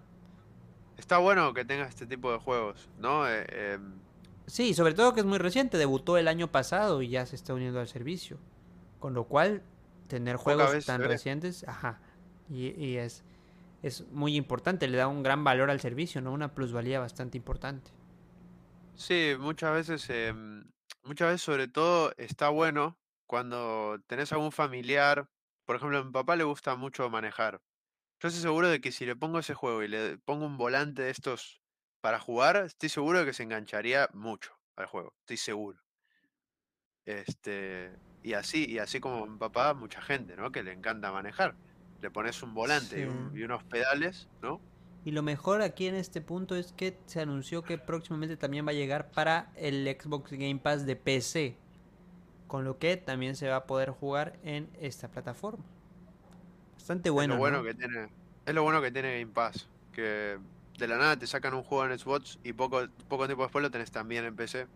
[0.98, 3.28] Está bueno que tenga este tipo de juegos, ¿no?
[3.28, 3.94] Eh, em,
[4.52, 7.54] Sí, sobre todo que es muy reciente, debutó el año pasado y ya se está
[7.54, 8.38] uniendo al servicio.
[9.00, 9.64] Con lo cual,
[10.08, 12.02] tener Poca juegos vez tan recientes, ajá,
[12.50, 13.24] y, y es,
[13.82, 16.34] es muy importante, le da un gran valor al servicio, ¿no?
[16.34, 17.92] Una plusvalía bastante importante.
[18.94, 20.64] sí, muchas veces, em,
[21.04, 25.30] muchas veces sobre todo está bueno cuando tenés algún familiar,
[25.66, 27.62] por ejemplo, a mi papá le gusta mucho manejar.
[28.22, 31.04] Yo estoy seguro de que si le pongo ese juego y le pongo un volante
[31.04, 31.61] de estos
[32.02, 35.80] para jugar, estoy seguro de que se engancharía mucho al juego, estoy seguro.
[37.06, 37.92] Este,
[38.24, 40.52] y así, y así como mi papá, mucha gente, ¿no?
[40.52, 41.56] Que le encanta manejar.
[42.02, 44.60] Le pones un volante y, un- y unos pedales, ¿no?
[45.04, 48.70] Y lo mejor aquí en este punto es que se anunció que próximamente también va
[48.72, 51.58] a llegar para el Xbox Game Pass de PC.
[52.48, 55.64] Con lo que también se va a poder jugar en esta plataforma.
[56.74, 57.64] Bastante bueno, es lo bueno ¿no?
[57.64, 58.10] que tiene,
[58.46, 60.38] es lo bueno que tiene Game Pass, que
[60.82, 63.72] de la nada te sacan un juego en Xbox y poco, poco tiempo después lo
[63.72, 64.68] tenés también en PC.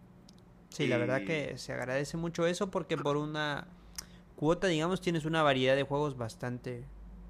[0.70, 3.66] Sí, la verdad que se agradece mucho eso porque por una
[4.36, 6.84] cuota, digamos, tienes una variedad de juegos bastante,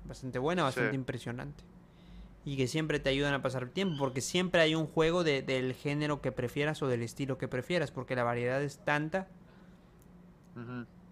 [0.05, 1.63] bastante buena, sí, bastante impresionante.
[2.45, 5.41] Y que siempre te ayudan a pasar el tiempo, porque siempre hay un juego de-
[5.41, 9.27] del género que prefieras o del estilo que prefieras, porque la variedad es tanta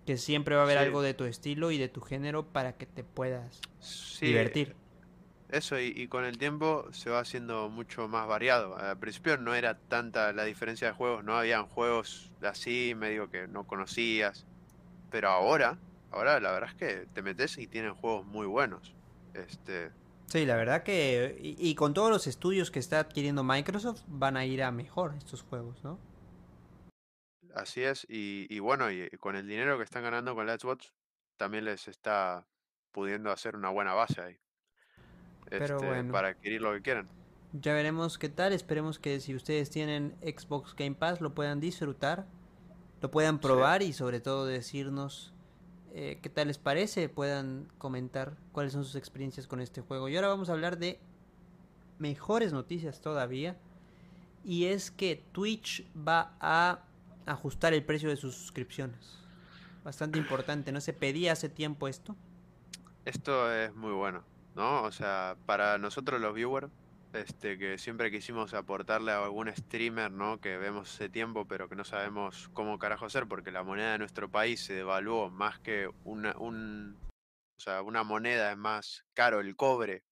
[0.05, 2.73] que siempre va a haber sí, algo de tu estilo y de tu género para
[2.73, 4.75] que te puedas sí, divertir.
[5.53, 8.77] Eso y, y con el tiempo se va haciendo mucho más variado.
[8.77, 13.47] Al principio no era tanta la diferencia de juegos, no habían juegos así medio que
[13.47, 14.45] no conocías,
[15.11, 15.77] pero ahora,
[16.11, 18.95] ahora la verdad es que te metes y tienen juegos muy buenos.
[19.33, 19.91] Este,
[20.27, 21.37] Sí, la verdad que...
[21.41, 25.13] Y, y con todos los estudios que está adquiriendo Microsoft, van a ir a mejor
[25.15, 25.99] estos juegos, ¿no?
[27.55, 30.57] así es, y, y bueno, y, y con el dinero que están ganando con la
[30.57, 30.93] Xbox,
[31.37, 32.47] también les está
[32.91, 34.37] pudiendo hacer una buena base ahí,
[35.57, 37.07] Pero este, bueno, para adquirir lo que quieran.
[37.53, 38.53] ya veremos qué tal.
[38.53, 42.25] Esperemos que si ustedes tienen Xbox Game Pass lo puedan disfrutar,
[43.01, 45.33] lo puedan Sí, probar y sobre todo decirnos
[45.93, 50.09] eh, qué tal les parece, puedan comentar cuáles son sus experiencias con este juego.
[50.09, 50.99] Y ahora vamos a hablar de
[51.99, 53.57] mejores noticias todavía.
[54.45, 56.79] Y es que Twitch va a
[57.25, 59.19] ajustar el precio de sus suscripciones.
[59.83, 60.81] Bastante importante, ¿no?
[60.81, 62.15] Se pedía hace tiempo esto.
[63.05, 64.23] esto es muy bueno,
[64.55, 64.83] ¿no?
[64.83, 66.69] O sea, para nosotros los viewers,
[67.13, 70.39] este, que siempre quisimos aportarle a algún streamer, ¿no?
[70.39, 73.99] Que vemos hace tiempo, pero que no sabemos cómo carajo hacer, porque la moneda de
[73.99, 76.97] nuestro país se devaluó más que una, un,
[77.57, 80.03] o sea, una moneda es más caro el cobre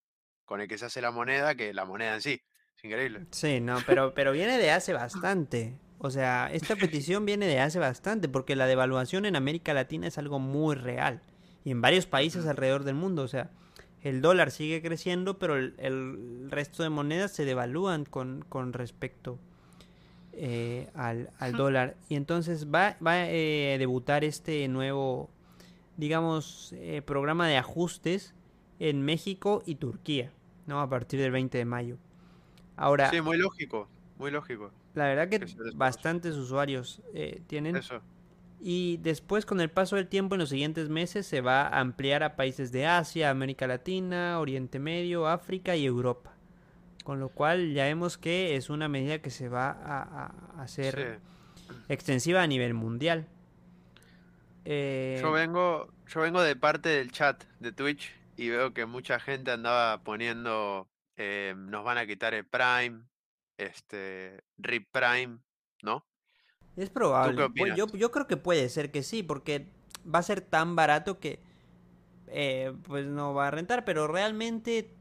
[0.45, 2.41] con el que se hace la moneda que la moneda en sí.
[2.77, 3.25] Es increíble.
[3.31, 5.77] Sí, no, pero, pero viene de hace bastante.
[5.97, 10.17] O sea, esta petición viene de hace bastante, porque la devaluación en América Latina es
[10.17, 11.21] algo muy real.
[11.63, 13.21] Y en varios países alrededor del mundo.
[13.21, 13.51] O sea,
[14.03, 19.37] el dólar sigue creciendo, pero el, el resto de monedas se devalúan con, con respecto
[20.33, 21.95] eh, al, al dólar.
[22.09, 25.29] Y entonces va, va a eh, debutar este nuevo,
[25.97, 28.33] digamos, eh, programa de ajustes
[28.79, 30.31] en México y Turquía,
[30.65, 30.81] ¿no?
[30.81, 31.97] A partir del 20 de mayo.
[32.75, 33.87] Ahora, Sí, muy lógico,
[34.17, 35.45] muy lógico la verdad que que
[35.75, 37.77] bastantes usuarios eh, tienen.
[37.77, 38.01] Eso,
[38.63, 42.23] Y después, con el paso del tiempo, en los siguientes meses, se va a ampliar
[42.23, 46.33] a países de Asia, América Latina, Oriente Medio, África y Europa.
[47.03, 50.67] Con lo cual ya vemos que es una medida que se va a, a- a
[50.79, 50.91] sí.
[50.91, 51.19] hacer
[51.89, 53.27] extensiva a nivel mundial.
[55.13, 59.19] Yo Eh, vengo, yo vengo de parte del chat de Twitch y veo que mucha
[59.19, 63.03] gente andaba poniendo eh, nos van a quitar el Prime,
[63.57, 65.39] este, RIP Prime,
[65.83, 66.05] ¿no?
[66.77, 66.91] Es
[67.23, 67.75] ¿Tú qué probable.
[67.75, 69.67] Yo, yo creo que puede ser que sí, porque
[70.13, 71.39] va a ser tan barato que
[72.27, 74.95] eh, pues no va a rentar, pero realmente,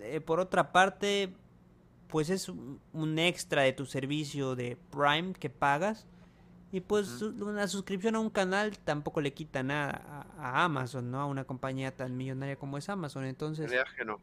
[0.00, 1.34] eh, por otra parte,
[2.08, 6.06] pues es un extra de tu servicio de Prime que pagas.
[6.72, 11.20] Y pues una suscripción a un canal tampoco le quita nada a, a Amazon, ¿no?
[11.20, 13.24] A una compañía tan millonaria como es Amazon.
[13.24, 14.20] En Entonces, realidad que no.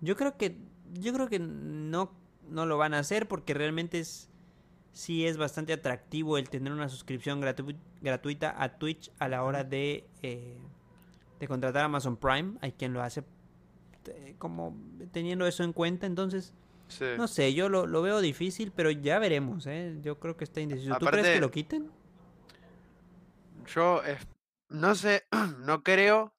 [0.00, 0.58] yo creo que,
[0.92, 2.12] yo creo que no,
[2.42, 4.30] no lo van a hacer porque realmente es,
[4.94, 9.62] sí es bastante atractivo el tener una suscripción gratu- gratuita a Twitch a la hora
[9.64, 10.56] de, eh,
[11.40, 12.54] de contratar Amazon Prime.
[12.62, 13.22] Hay quien lo hace
[14.06, 14.74] eh, como
[15.12, 16.06] teniendo eso en cuenta.
[16.06, 16.54] Entonces,
[16.88, 17.04] Sí.
[17.16, 19.98] no sé, yo lo, lo veo difícil, pero ya veremos, ¿eh?
[20.02, 20.96] Yo creo que está indeciso.
[20.98, 21.90] ¿Tú crees que lo quiten?
[23.74, 24.26] yo es-
[24.68, 25.24] no sé,
[25.58, 26.34] no creo,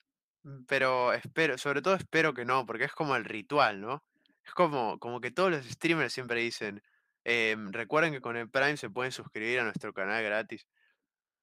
[0.68, 4.04] pero espero, sobre todo espero que no, porque es como el ritual, ¿no?
[4.46, 6.84] Es como, como que todos los streamers siempre dicen,
[7.26, 10.66] em, recuerden que con el Prime se pueden suscribir a nuestro canal gratis.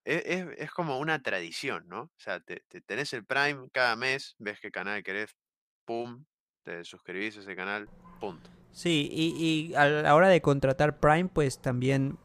[0.04, 2.02] Es, es- es como una tradición, ¿no?
[2.02, 5.36] O sea, te, te- tenés el Prime cada mes, ves qué canal querés,
[5.84, 6.24] pum,
[6.64, 7.88] te suscribís a ese canal,
[8.20, 8.50] punto.
[8.72, 12.16] Sí, y, y a la hora de contratar Prime, pues también,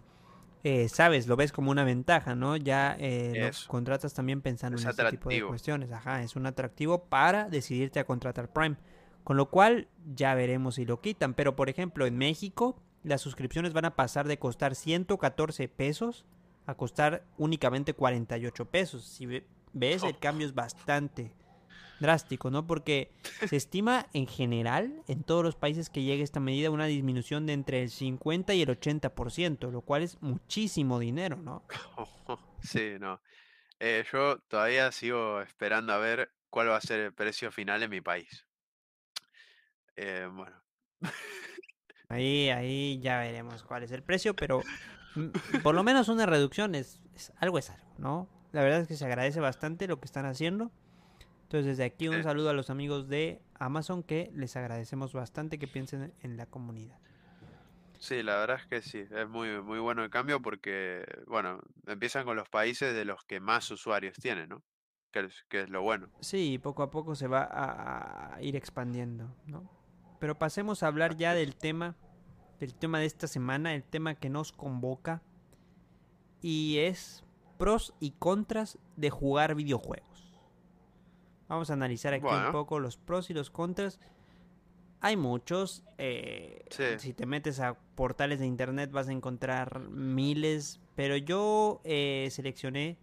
[0.63, 2.55] eh, sabes, lo ves como una ventaja, ¿no?
[2.57, 5.91] Ya eh, lo contratas también pensando es en este tipo de cuestiones.
[5.91, 8.77] Ajá, es un atractivo para decidirte a contratar Prime.
[9.23, 11.33] Con lo cual, ya veremos si lo quitan.
[11.33, 16.25] Pero, por ejemplo, en México, las suscripciones van a pasar de costar 114 pesos
[16.65, 19.05] a costar únicamente 48 pesos.
[19.05, 21.31] Si ve- ves, el cambio es bastante,
[21.99, 22.67] drástico, ¿no?
[22.67, 23.11] Porque
[23.47, 27.53] se estima en general en todos los países que llegue esta medida una disminución de
[27.53, 31.63] entre el 50 y el 80%, lo cual es muchísimo dinero, ¿no?
[32.61, 33.21] Sí, no.
[33.79, 37.91] Eh, yo todavía sigo esperando a ver cuál va a ser el precio final en
[37.91, 38.45] mi país.
[39.95, 40.55] Eh, bueno.
[42.09, 44.61] Ahí, ahí ya veremos cuál es el precio, pero
[45.15, 48.29] mm, por lo menos una reducción es, es algo es algo, ¿no?
[48.53, 50.71] La verdad es que se agradece bastante lo que están haciendo.
[51.43, 55.67] Entonces desde aquí un saludo a los amigos de Amazon que les agradecemos bastante que
[55.67, 56.97] piensen en la comunidad.
[57.99, 62.25] Sí, la verdad es que sí, es muy, muy bueno el cambio porque, bueno, empiezan
[62.25, 64.63] con los países de los que más usuarios tienen, ¿no?
[65.11, 66.09] Que es, que es lo bueno.
[66.19, 69.76] Sí, poco a poco se va a, a ir expandiendo, ¿no?
[70.19, 71.95] Pero pasemos a hablar ya del tema,
[72.59, 75.21] del tema de esta semana, el tema que nos convoca
[76.41, 77.23] y es
[77.57, 80.39] pros y contras de jugar videojuegos.
[81.47, 83.99] Vamos a analizar aquí un poco los pros y los contras.
[84.99, 85.83] Hay muchos.
[85.97, 86.83] eh, Sí.
[86.99, 90.79] Si te metes a portales de internet vas a encontrar miles.
[90.95, 92.97] Pero yo eh, seleccioné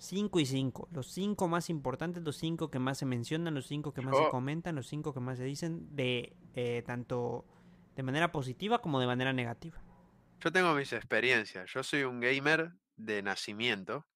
[0.00, 0.88] 5 y 5.
[0.92, 4.28] Los 5 más importantes, los 5 que más se mencionan, los 5 que más se
[4.30, 7.44] comentan, los 5 que más se dicen de eh, tanto
[7.94, 9.78] de manera positiva como de manera negativa.
[10.40, 11.70] Yo tengo mis experiencias.
[11.70, 14.06] Yo soy un gamer de nacimiento,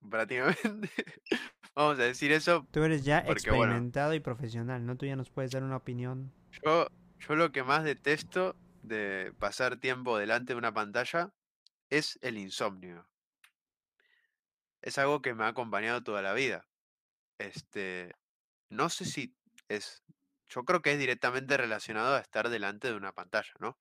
[0.10, 0.90] prácticamente.
[1.74, 2.66] Vamos a decir eso.
[2.70, 3.64] Tú eres ya Porque, bueno.
[3.64, 4.96] experimentado y profesional, ¿no?
[4.96, 6.30] Tú ya nos puedes dar una opinión.
[6.62, 11.32] Yo, yo lo que más detesto de pasar tiempo delante de una pantalla
[11.88, 13.06] es el insomnio.
[14.82, 16.66] Es algo que me ha acompañado toda la vida.
[17.38, 18.12] Este,
[18.68, 19.36] no sé si
[19.68, 20.02] es,
[20.48, 23.78] yo creo que es directamente relacionado a estar delante de una pantalla, ¿no?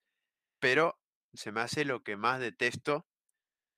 [0.59, 0.99] Pero
[1.33, 3.07] se me hace lo que más detesto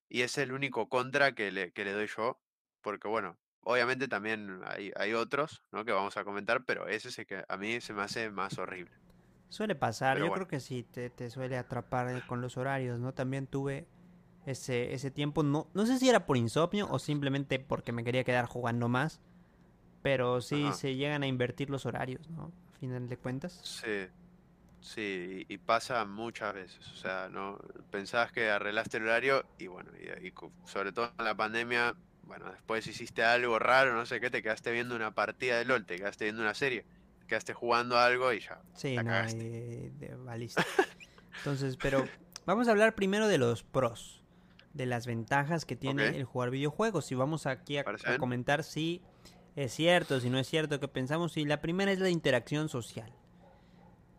[0.10, 2.42] y es el único contra que le, que le doy yo,
[2.82, 5.86] porque bueno, obviamente también hay, hay otros, ¿no?
[5.86, 8.58] Que vamos a comentar, pero ese es el que a mí se me hace más
[8.58, 8.94] horrible.
[9.50, 10.46] Suele pasar, Pero yo bueno.
[10.46, 13.14] creo que sí, te, te suele atrapar eh, con los horarios, ¿no?
[13.14, 13.88] También tuve
[14.46, 18.24] ese, ese tiempo, no, no sé si era por insomnio o simplemente porque me quería
[18.24, 19.20] quedar jugando más,
[20.02, 20.74] pero sí Ajá.
[20.74, 22.52] se llegan a invertir los horarios, ¿no?
[22.74, 23.60] A final de cuentas.
[23.64, 24.08] Sí,
[24.82, 26.86] sí, y, y pasa muchas veces.
[26.92, 27.58] O sea, no
[27.90, 29.92] pensabas que arreglaste el horario y bueno,
[30.22, 30.34] y,
[30.66, 34.72] sobre todo en la pandemia, bueno, después hiciste algo raro, no sé qué, te quedaste
[34.72, 36.86] viendo una partida de LOL, te quedaste viendo una serie,
[37.20, 38.60] te quedaste jugando algo y ya.
[38.76, 39.86] Sí, la no, cagaste.
[39.86, 40.18] eh, de-.
[41.38, 42.08] Entonces, pero
[42.46, 44.23] vamos a hablar primero de los pros,
[44.74, 47.12] de las ventajas que tiene el jugar videojuegos.
[47.12, 47.86] Y vamos aquí a,
[48.18, 49.02] comentar si
[49.56, 51.38] es cierto, si no es cierto, qué pensamos.
[51.38, 53.12] Y la primera es la interacción social,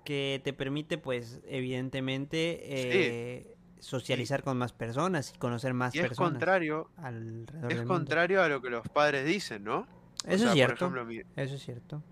[0.04, 6.06] que te permite, pues, evidentemente, eh, socializar con más personas y conocer más Y es
[6.06, 9.80] personas contrario, alrededor es contrario a lo que los padres dicen, ¿no?
[10.26, 12.02] O Eso sea, es cierto, Por ejemplo, mi- eso es cierto.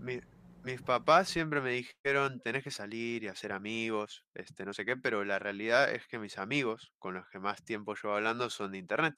[0.63, 4.95] Mis papás siempre me dijeron, tenés que salir y hacer amigos, este, no sé qué,
[4.95, 8.71] pero la realidad es que mis amigos con los que más tiempo llevo hablando son
[8.71, 9.15] de internet,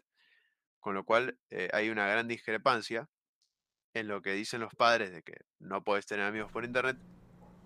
[0.79, 3.07] con lo cual eh, hay una gran discrepancia
[3.93, 6.97] en lo que dicen los padres de que no podés tener amigos por internet.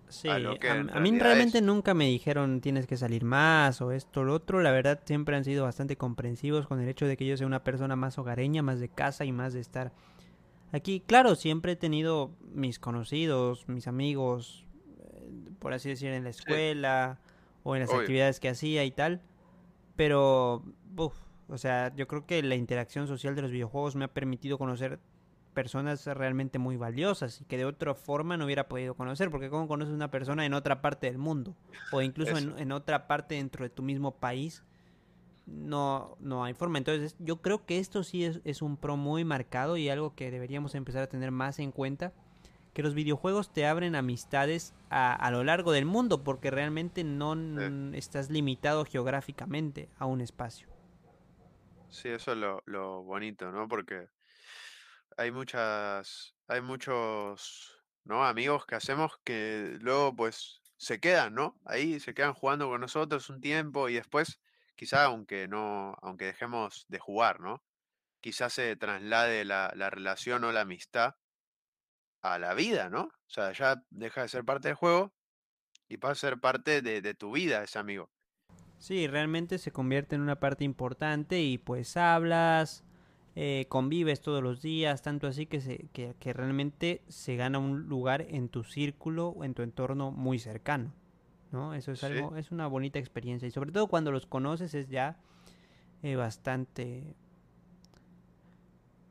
[0.08, 1.64] Sí, a lo que a, en a mí realmente es.
[1.64, 4.60] nunca me dijeron tienes que salir más o esto o lo otro.
[4.60, 7.62] La verdad siempre han sido bastante comprensivos con el hecho de que yo sea una
[7.62, 9.92] persona más hogareña, más de casa y más de estar
[10.72, 11.00] aquí.
[11.06, 14.66] Claro, siempre he tenido mis conocidos, mis amigos,
[14.98, 17.18] eh, por así decir, en la escuela
[17.62, 18.00] o en las Obvio.
[18.00, 19.22] actividades que hacía y tal.
[19.96, 20.62] Pero,
[20.96, 21.14] uf,
[21.48, 25.00] o sea, yo creo que la interacción social de los videojuegos me ha permitido conocer
[25.54, 29.66] personas realmente muy valiosas y que de otra forma no hubiera podido conocer, porque cómo
[29.66, 31.56] conoces una persona en otra parte del mundo
[31.90, 34.62] o incluso en otra parte dentro de tu mismo país,
[35.46, 36.78] no, no hay forma.
[36.78, 40.30] Entonces yo creo que esto sí es, es un pro muy marcado y algo que
[40.30, 42.12] deberíamos empezar a tener más en cuenta,
[42.72, 47.34] que los videojuegos te abren amistades a, a lo largo del mundo, porque realmente no
[47.94, 50.68] estás limitado geográficamente a un espacio.
[51.88, 53.66] Sí, eso es lo, lo bonito, ¿no?
[53.66, 54.06] Porque
[55.16, 58.24] hay muchas, hay muchos, ¿no?
[58.24, 61.60] Amigos que hacemos que luego pues se quedan, ¿no?
[61.64, 64.40] Ahí se quedan jugando con nosotros un tiempo y después,
[64.80, 67.62] quizá aunque no, aunque dejemos de jugar, ¿no?
[68.22, 71.16] Quizás se traslade la, la relación o la amistad
[72.22, 73.02] a la vida, ¿no?
[73.02, 75.12] O sea, ya deja de ser parte del juego
[75.86, 78.10] y pasa a ser parte de, de tu vida ese amigo.
[78.78, 82.82] Sí, realmente se convierte en una parte importante y pues hablas,
[83.36, 87.82] eh, convives todos los días, tanto así que, se, que, que realmente se gana un
[87.82, 90.94] lugar en tu círculo o en tu entorno muy cercano,
[91.52, 91.74] ¿no?
[91.74, 92.06] Eso es Sí.
[92.06, 95.18] algo, es una bonita experiencia y sobre todo cuando los conoces es ya
[96.02, 97.14] eh, bastante,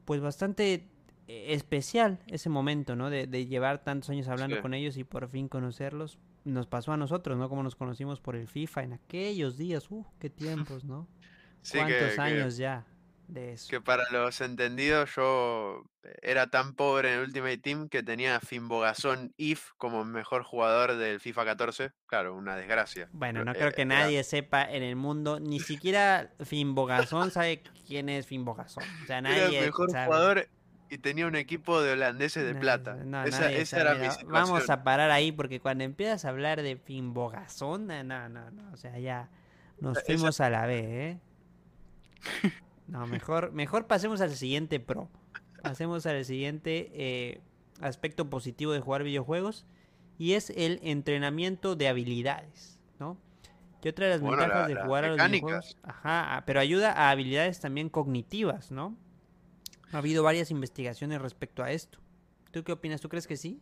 [0.05, 0.87] pues bastante
[1.27, 3.09] eh, especial ese momento, ¿no?
[3.09, 6.17] De, de llevar tantos años hablando con ellos y por fin conocerlos.
[6.45, 7.49] Nos pasó a nosotros, ¿no?
[7.49, 9.91] Como nos conocimos por el FIFA en aquellos días.
[9.91, 11.07] Uh, qué tiempos, ¿no?
[11.71, 12.85] ¿Cuántos años ya?
[13.69, 18.37] Que para los entendidos, yo eh, era tan pobre en el Ultimate Team que tenía
[18.37, 21.91] a Fimbogazón If como mejor jugador del FIFA 14.
[22.07, 23.07] Claro, una desgracia.
[23.11, 28.09] Bueno, no creo eh, que nadie sepa en el mundo, ni siquiera Fimbogazón sabe quién
[28.09, 28.83] es Fimbogazón.
[29.03, 30.49] O sea, nadie era el mejor jugador
[30.89, 32.97] y tenía un equipo de holandeses de plata.
[33.25, 34.31] esa, era mi situación.
[34.31, 38.73] Vamos a parar ahí porque cuando empiezas a hablar de Fimbogazón, no, no, no.
[38.73, 39.29] O sea, ya
[39.79, 41.19] nos fuimos a la B, ¿eh?
[42.89, 45.09] No, mejor, mejor pasemos al siguiente pro.
[45.61, 47.41] Pasemos al siguiente eh,
[47.81, 49.65] aspecto positivo de jugar videojuegos.
[50.17, 53.17] Y es el entrenamiento de habilidades, ¿no?
[53.81, 55.77] Que otra de las ventajas de jugar a los videojuegos.
[55.83, 58.97] Ajá, pero ayuda a habilidades también cognitivas, ¿no?
[59.93, 61.99] Ha habido varias investigaciones respecto a esto.
[62.51, 62.99] ¿Tú qué opinas?
[62.99, 63.61] ¿Tú crees que sí?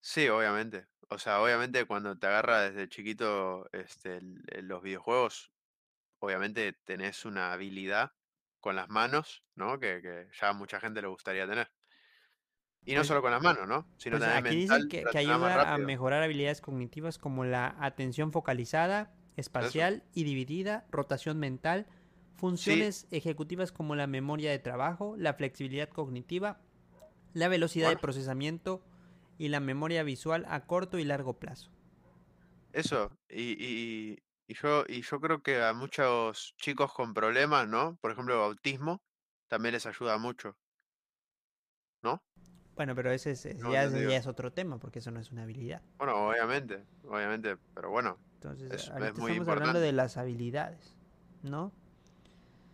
[0.00, 0.86] Sí, obviamente.
[1.08, 4.20] O sea, obviamente cuando te agarra desde chiquito este,
[4.62, 5.52] los videojuegos,
[6.20, 8.12] obviamente tenés una habilidad
[8.60, 9.80] con las manos, ¿no?
[9.80, 11.70] Que, ya mucha gente le gustaría tener.
[12.84, 13.86] Y no pues solo con las manos, ¿no?
[13.98, 18.32] Sino pues también aquí mental, que, que ayuda a mejorar habilidades cognitivas como la atención
[18.32, 21.86] focalizada, espacial y dividida, rotación mental,
[22.36, 26.60] funciones ejecutivas como la memoria de trabajo, la flexibilidad cognitiva,
[27.34, 28.82] la velocidad de procesamiento
[29.36, 31.70] y la memoria visual a corto y largo plazo.
[32.72, 34.22] Eso, y, y
[34.54, 37.96] yo, y yo creo que a muchos chicos con problemas, ¿no?
[38.00, 39.00] Por ejemplo, autismo,
[39.48, 40.56] también les ayuda mucho.
[42.02, 42.22] ¿No?
[42.76, 45.82] Bueno, pero ese, es, ya, es otro tema, porque eso no es una habilidad.
[45.98, 48.16] Bueno, obviamente, obviamente, pero bueno.
[48.36, 50.96] Entonces, es, muy estamos hablando de las habilidades,
[51.42, 51.72] ¿no?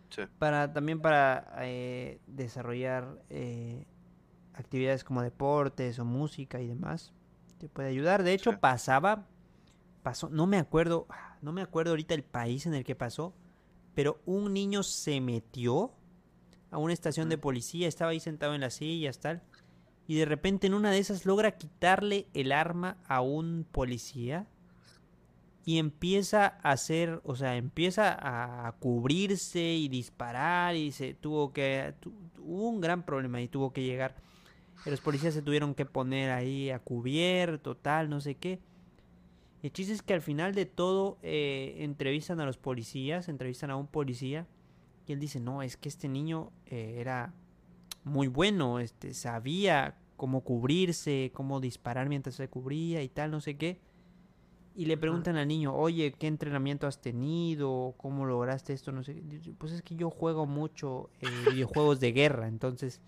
[0.09, 0.21] Sí.
[0.39, 3.85] Para, también para eh, desarrollar eh,
[4.53, 7.13] actividades como deportes o música y demás,
[7.57, 8.23] te puede ayudar.
[8.23, 9.27] De hecho, pasaba,
[10.03, 11.07] pasó, no me acuerdo,
[11.41, 13.33] no me acuerdo ahorita el país en el que pasó,
[13.93, 15.91] pero un niño se metió
[16.71, 19.41] a una estación de policía, estaba ahí sentado en las sillas, tal,
[20.07, 24.47] y de repente en una de esas logra quitarle el arma a un policía
[25.65, 28.17] y empieza a hacer, o sea, empieza
[28.67, 31.93] a cubrirse y disparar y se tuvo que,
[32.39, 34.15] hubo un gran problema y tuvo que llegar.
[34.85, 38.59] Los policías se tuvieron que poner ahí a cubierto, tal, no sé qué.
[39.63, 43.75] El chiste es que al final de todo eh, entrevistan a los policías, entrevistan a
[43.75, 44.47] un policía
[45.07, 47.33] y él dice, no, es que este niño eh, era
[48.03, 53.57] muy bueno, este, sabía cómo cubrirse, cómo disparar mientras se cubría y tal, no sé
[53.57, 53.79] qué.
[54.75, 57.95] Y le preguntan al niño, oye, ¿qué entrenamiento has tenido?
[57.97, 58.91] ¿Cómo lograste esto?
[58.91, 59.23] No sé.
[59.57, 63.01] Pues es que yo juego mucho eh, videojuegos de guerra, entonces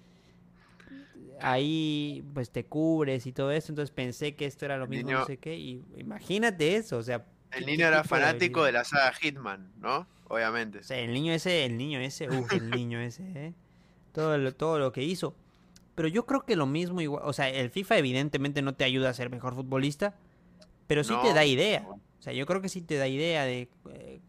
[1.41, 5.25] ahí pues te cubres y todo eso, entonces pensé que esto era lo mismo, no
[5.25, 7.25] sé qué, y imagínate eso, o sea...
[7.51, 10.07] El niño era fanático de, la saga Hitman, ¿no?
[10.27, 10.79] Obviamente.
[10.79, 13.53] O sea, el niño ese, el niño ese, uff, el niño ese, ¿eh?
[14.13, 15.35] Todo lo, todo lo que hizo.
[15.95, 19.09] Pero yo creo que lo mismo igual, o sea, el FIFA evidentemente no te ayuda
[19.09, 20.15] a ser mejor futbolista,
[20.87, 21.85] pero sí te da idea.
[21.87, 24.21] O sea, yo creo que sí te da idea de eh,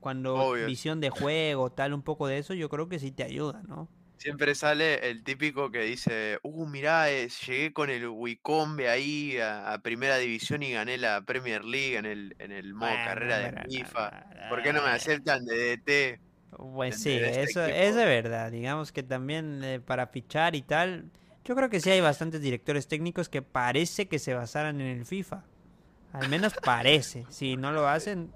[0.00, 3.62] cuando visión de juego, tal, un poco de eso, yo creo que sí te ayuda,
[3.66, 3.88] ¿no?
[4.18, 9.78] Siempre sale el típico que dice, uh, mirá, eh, llegué con el Wicombe ahí a,
[9.82, 14.48] Primera División y gané la Premier League en el, en el modo carrera de FIFA.
[14.48, 16.20] ¿Por qué no me aceptan de DT?
[16.56, 18.50] Pues sí, este eso es de verdad.
[18.50, 21.10] Digamos que también eh, para fichar y tal,
[21.44, 25.04] yo creo que sí hay bastantes directores técnicos que parece que se basaran en el
[25.04, 25.44] FIFA.
[26.12, 27.26] Al menos parece.
[27.28, 28.32] Si no lo hacen,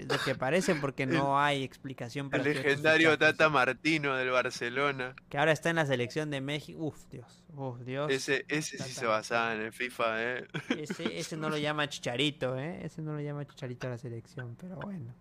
[0.00, 5.14] es lo que parece porque no hay explicación para El legendario Tata Martino del Barcelona.
[5.28, 6.78] Que ahora está en la selección de México.
[6.84, 7.44] Uf, Dios.
[7.54, 8.10] Uf, Dios.
[8.12, 10.46] Ese, ese sí se basaba en el FIFA, ¿eh?
[10.78, 12.80] Ese, ese no lo llama Chicharito, ¿eh?
[12.82, 15.14] Ese no lo llama Chicharito a la selección, pero bueno.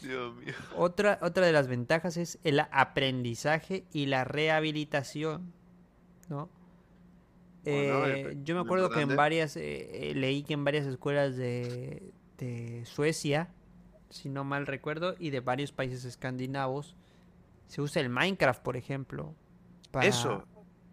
[0.00, 0.54] Dios mío.
[0.76, 5.52] Otra, otra de las ventajas es el aprendizaje y la rehabilitación,
[6.28, 6.48] ¿no?
[7.66, 12.12] Eh, yo me acuerdo que en varias, eh, eh, leí que en varias escuelas de,
[12.38, 13.48] de Suecia,
[14.10, 16.96] si no mal recuerdo, y de varios países escandinavos.
[17.68, 19.34] Se usa el Minecraft, por ejemplo.
[19.90, 20.44] Para, eso,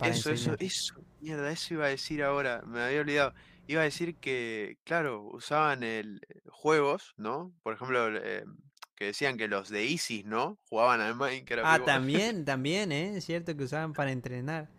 [0.03, 3.33] eso, eso, eso, mierda, eso iba a decir ahora, me había olvidado.
[3.67, 7.51] Iba a decir que, claro, usaban el, juegos, ¿no?
[7.63, 8.45] Por ejemplo, eh,
[8.95, 10.59] que decían que los de ISIS, ¿no?
[10.69, 11.65] Jugaban al Minecraft.
[11.65, 13.17] Ah, también, también, ¿eh?
[13.17, 14.69] Es cierto que usaban para entrenar.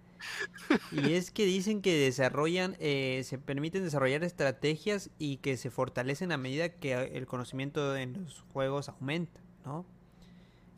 [0.90, 6.32] Y es que dicen que desarrollan, eh, se permiten desarrollar estrategias y que se fortalecen
[6.32, 9.86] a medida que el conocimiento en los juegos aumenta, ¿no?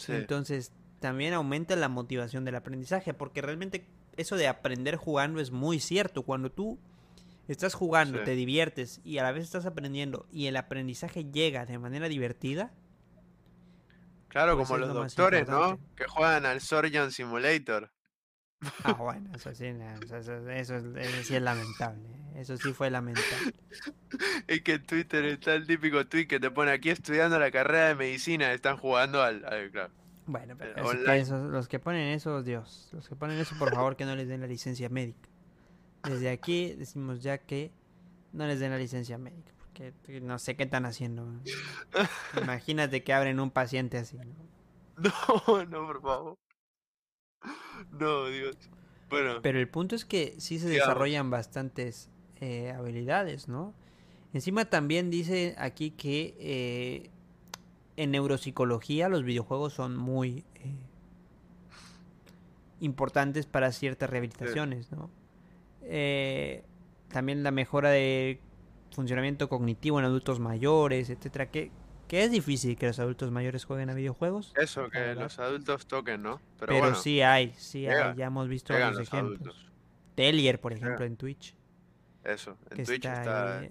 [0.08, 3.86] Entonces, también aumenta la motivación del aprendizaje, porque realmente
[4.16, 6.22] eso de aprender jugando es muy cierto.
[6.22, 6.78] Cuando tú
[7.48, 11.78] estás jugando, te diviertes y a la vez estás aprendiendo y el aprendizaje llega de
[11.78, 12.72] manera divertida.
[14.28, 15.78] Claro, pues como los doctores, ¿no?
[15.94, 17.90] Que juegan al Surgeon Simulator.
[18.82, 20.80] Ah, bueno, eso sí, eso,
[21.22, 22.02] sí es lamentable.
[22.34, 23.54] Eso sí fue lamentable.
[24.46, 27.88] Es que en Twitter está el típico tweet que te pone aquí estudiando la carrera
[27.88, 29.40] de medicina, están jugando al,
[29.72, 29.92] claro.
[30.26, 34.14] Bueno, pero los que ponen eso, Dios, los que ponen eso, por favor, que no
[34.14, 35.28] les den la licencia médica.
[36.04, 37.72] Desde aquí decimos ya que
[38.32, 41.26] no les den la licencia médica, porque no sé qué están haciendo.
[42.40, 44.18] Imagínate que abren un paciente así.
[44.96, 46.38] No, no, por favor.
[47.98, 48.56] No, Dios.
[49.10, 49.40] Bueno.
[49.42, 52.10] Pero el punto es que sí se desarrollan bastantes
[52.40, 53.74] eh, habilidades, ¿no?
[54.32, 57.10] Encima también dice aquí que eh,
[57.96, 60.74] en neuropsicología los videojuegos son muy eh,
[62.80, 65.10] importantes para ciertas rehabilitaciones, ¿no?
[67.08, 68.40] también la mejora de
[68.90, 71.70] funcionamiento cognitivo en adultos mayores, etcétera, que
[72.14, 74.52] que es difícil que los adultos mayores jueguen a videojuegos.
[74.54, 76.40] Eso, que los adultos toquen, ¿no?
[76.60, 79.68] Pero, sí hay, sí hay, ya hemos visto varios ejemplos.
[80.14, 81.56] Telier, por ejemplo, en Twitch.
[82.22, 83.64] Eso, en Twitch está,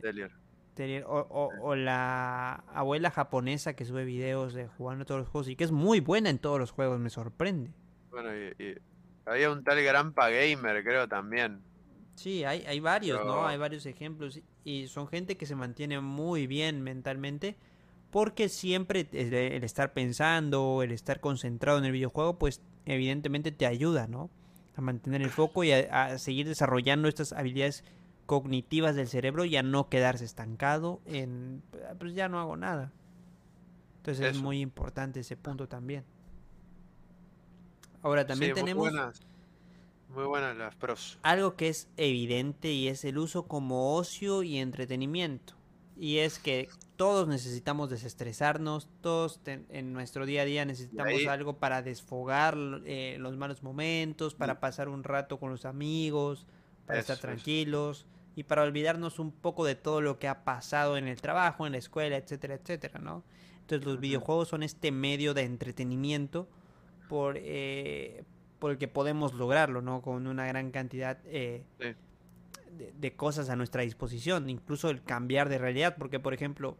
[0.74, 1.06] Telier.
[1.08, 5.72] O, la abuela japonesa que sube videos de jugando todos los juegos y que es
[5.72, 7.72] muy buena en todos los juegos, me sorprende.
[8.12, 8.78] Bueno, y,
[9.26, 11.62] había un tal Grampa Gamer, creo también.
[12.16, 13.48] Sí, hay, hay varios, ¿no?
[13.48, 17.56] Hay varios ejemplos y son gente que se mantiene muy bien mentalmente
[18.14, 24.05] porque siempre el estar pensando, el estar concentrado en el videojuego, pues evidentemente te ayuda,
[24.05, 24.30] ¿no?
[24.76, 27.84] A mantener el foco y a, seguir desarrollando estas habilidades
[28.28, 31.64] cognitivas del cerebro y a no quedarse estancado en,
[31.97, 32.93] pues ya no hago nada.
[33.97, 36.05] Entonces es muy importante ese punto también.
[38.03, 38.91] Ahora también tenemos...
[38.91, 39.22] Muy buenas,
[40.09, 41.18] muy buenas las pros.
[41.24, 45.55] Algo que es evidente y es el uso como ocio y entretenimiento.
[46.04, 51.82] Y es que todos necesitamos desestresarnos, todos en nuestro día a día necesitamos algo para
[51.82, 54.60] desfogar eh, los malos momentos, para mm.
[54.60, 56.45] pasar un rato con los amigos,
[56.86, 61.08] para estar tranquilos y para olvidarnos un poco de todo lo que ha pasado en
[61.08, 63.24] el trabajo, en la escuela, etcétera, etcétera, ¿no?
[63.62, 66.49] Entonces los videojuegos son este medio de entretenimiento
[67.08, 68.26] por, eh,
[68.60, 70.01] por el que podemos lograrlo, ¿no?
[70.01, 71.64] Con una gran cantidad eh,
[72.74, 76.78] de, cosas a nuestra disposición, incluso el cambiar de realidad, porque por ejemplo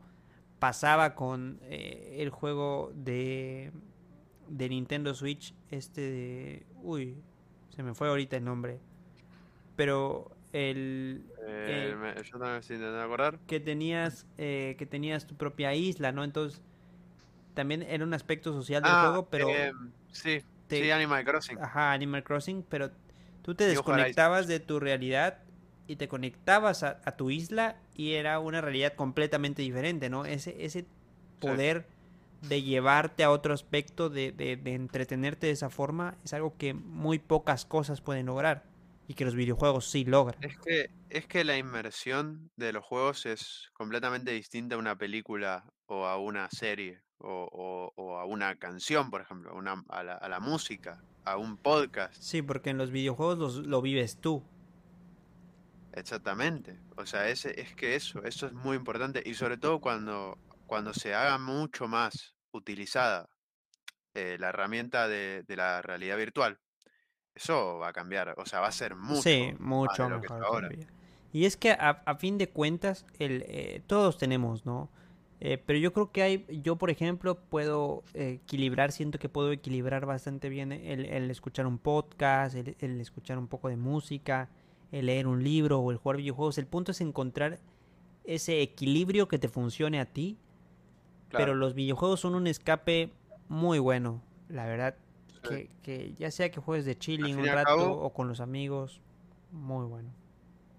[0.60, 3.72] pasaba con eh, el juego de,
[4.48, 6.66] de Nintendo Switch, este de...
[6.82, 7.18] Uy,
[7.70, 8.80] se me fue ahorita el nombre,
[9.76, 11.26] pero el...
[11.48, 13.40] Eh, yo también acordar.
[13.48, 16.24] Que tenías, eh, que tenías tu propia isla, ¿no?
[16.24, 16.62] Entonces
[17.54, 19.48] también era un aspecto social del ah, juego, pero...
[20.12, 21.60] sí, sí, Animal Crossing.
[21.60, 22.92] Ajá, Animal Crossing, pero
[23.42, 25.43] tú te desconectabas de tu realidad
[25.88, 30.26] y te conectabas a, tu isla y era una realidad completamente diferente, ¿no?
[30.26, 30.86] Ese, ese
[31.40, 31.88] poder
[32.42, 37.20] de llevarte a otro aspecto, de, de, entretenerte de esa forma, es algo que muy
[37.20, 38.64] pocas cosas pueden lograr
[39.08, 40.42] y que los videojuegos sí logran.
[40.44, 45.66] Es que, es que la inmersión de los juegos es completamente distinta a una película
[45.86, 50.28] o a una serie o, o, a una canción, por ejemplo, una, a, la, a,
[50.28, 52.16] la, música, a un podcast.
[52.22, 54.44] Sí, porque en los videojuegos lo vives tú.
[55.94, 56.80] Exactamente.
[56.98, 59.22] O sea, ese, es que eso, eso es muy importante.
[59.26, 63.30] Y sobre todo cuando, cuando se haga mucho más utilizada
[64.16, 66.60] eh, la herramienta de, la realidad virtual,
[67.36, 68.34] eso va a cambiar.
[68.38, 70.76] O sea, va a ser mucho, sí, mucho mejor.
[71.32, 74.90] Y es que a, fin de cuentas, el, eh, todos tenemos, ¿no?
[75.40, 80.06] Eh, pero yo creo que hay, yo por ejemplo puedo equilibrar, siento que puedo equilibrar
[80.06, 84.50] bastante bien el, el escuchar un podcast, el, el escuchar un poco de música,
[84.94, 86.58] el leer un libro o el jugar videojuegos.
[86.60, 87.60] El punto es encontrar
[88.24, 90.38] ese equilibrio que te funcione a ti.
[91.32, 93.12] Pero los videojuegos son un escape
[93.48, 94.96] muy bueno, la verdad.
[95.82, 99.02] Que, ya sea que juegues de chilling un rato o con los amigos,
[99.52, 100.14] muy bueno.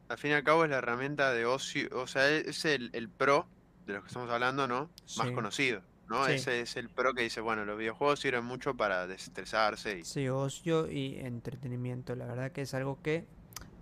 [0.09, 3.47] Al fin y al cabo es la herramienta de ocio, o sea, es el, pro
[3.85, 4.91] de lo que estamos hablando, ¿no?
[5.19, 6.25] Más conocido, ¿no?
[6.29, 9.99] Ese es el pro que dice, bueno, los videojuegos sirven mucho para desestresarse.
[9.99, 10.05] Y...
[10.05, 13.27] Sí, ocio y entretenimiento, la verdad que es algo que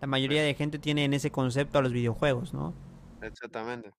[0.02, 2.74] la mayoría de gente tiene en ese concepto a los videojuegos, ¿no?
[3.22, 3.92] Exactamente.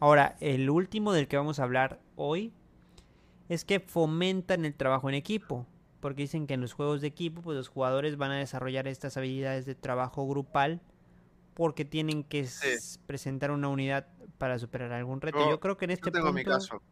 [0.00, 2.52] Ahora, el último del que vamos a hablar hoy
[3.48, 5.64] es que fomentan el trabajo en equipo,
[6.00, 9.16] porque dicen que en los juegos de equipo pues los jugadores van a desarrollar estas
[9.16, 10.80] habilidades de trabajo grupal
[11.54, 12.48] porque tienen que
[13.06, 14.08] presentar una unidad
[14.38, 15.38] para superar algún reto.
[15.48, 16.82] Yo, creo que en este yo tengo mi caso.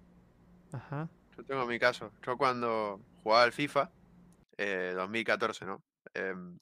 [0.70, 1.08] Ajá.
[1.36, 2.12] Yo tengo mi caso.
[2.24, 3.90] Yo cuando jugaba al FIFA,
[4.56, 5.82] eh, 2014, ¿no?
[6.14, 6.60] Em,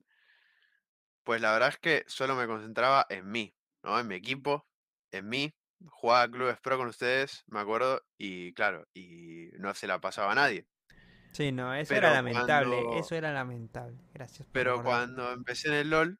[1.24, 3.98] pues la verdad es que solo me concentraba en mí, ¿no?
[4.00, 4.66] En mi equipo,
[5.12, 5.54] en mí.
[5.86, 10.34] Jugaba clubes pro con ustedes, me acuerdo, y claro, y no se la pasaba a
[10.34, 10.66] nadie.
[11.32, 13.96] Sí, no, eso Pero era lamentable, cuando- eso era lamentable.
[14.12, 16.18] Gracias por Pero cuando empecé en el LOL,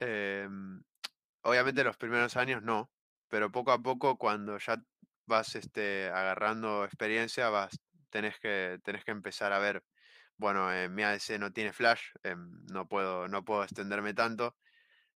[0.00, 0.82] em,
[1.42, 2.90] obviamente los primeros años no,
[3.28, 4.82] pero poco a poco cuando ya
[5.26, 9.84] vas este, agarrando experiencia, vas, tenés que, tenés que empezar a ver,
[10.38, 14.56] bueno, eh, mi ADC no tiene flash, em, no puedo, no puedo extenderme tanto,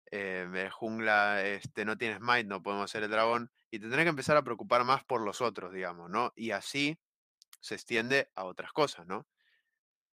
[0.05, 4.09] el jungla este, no tiene smite, no podemos hacer el dragón, y te tenés que
[4.09, 6.33] empezar a preocupar más por los otros, digamos, ¿no?
[6.35, 6.99] Y así
[7.61, 9.27] se extiende a otras cosas, ¿no?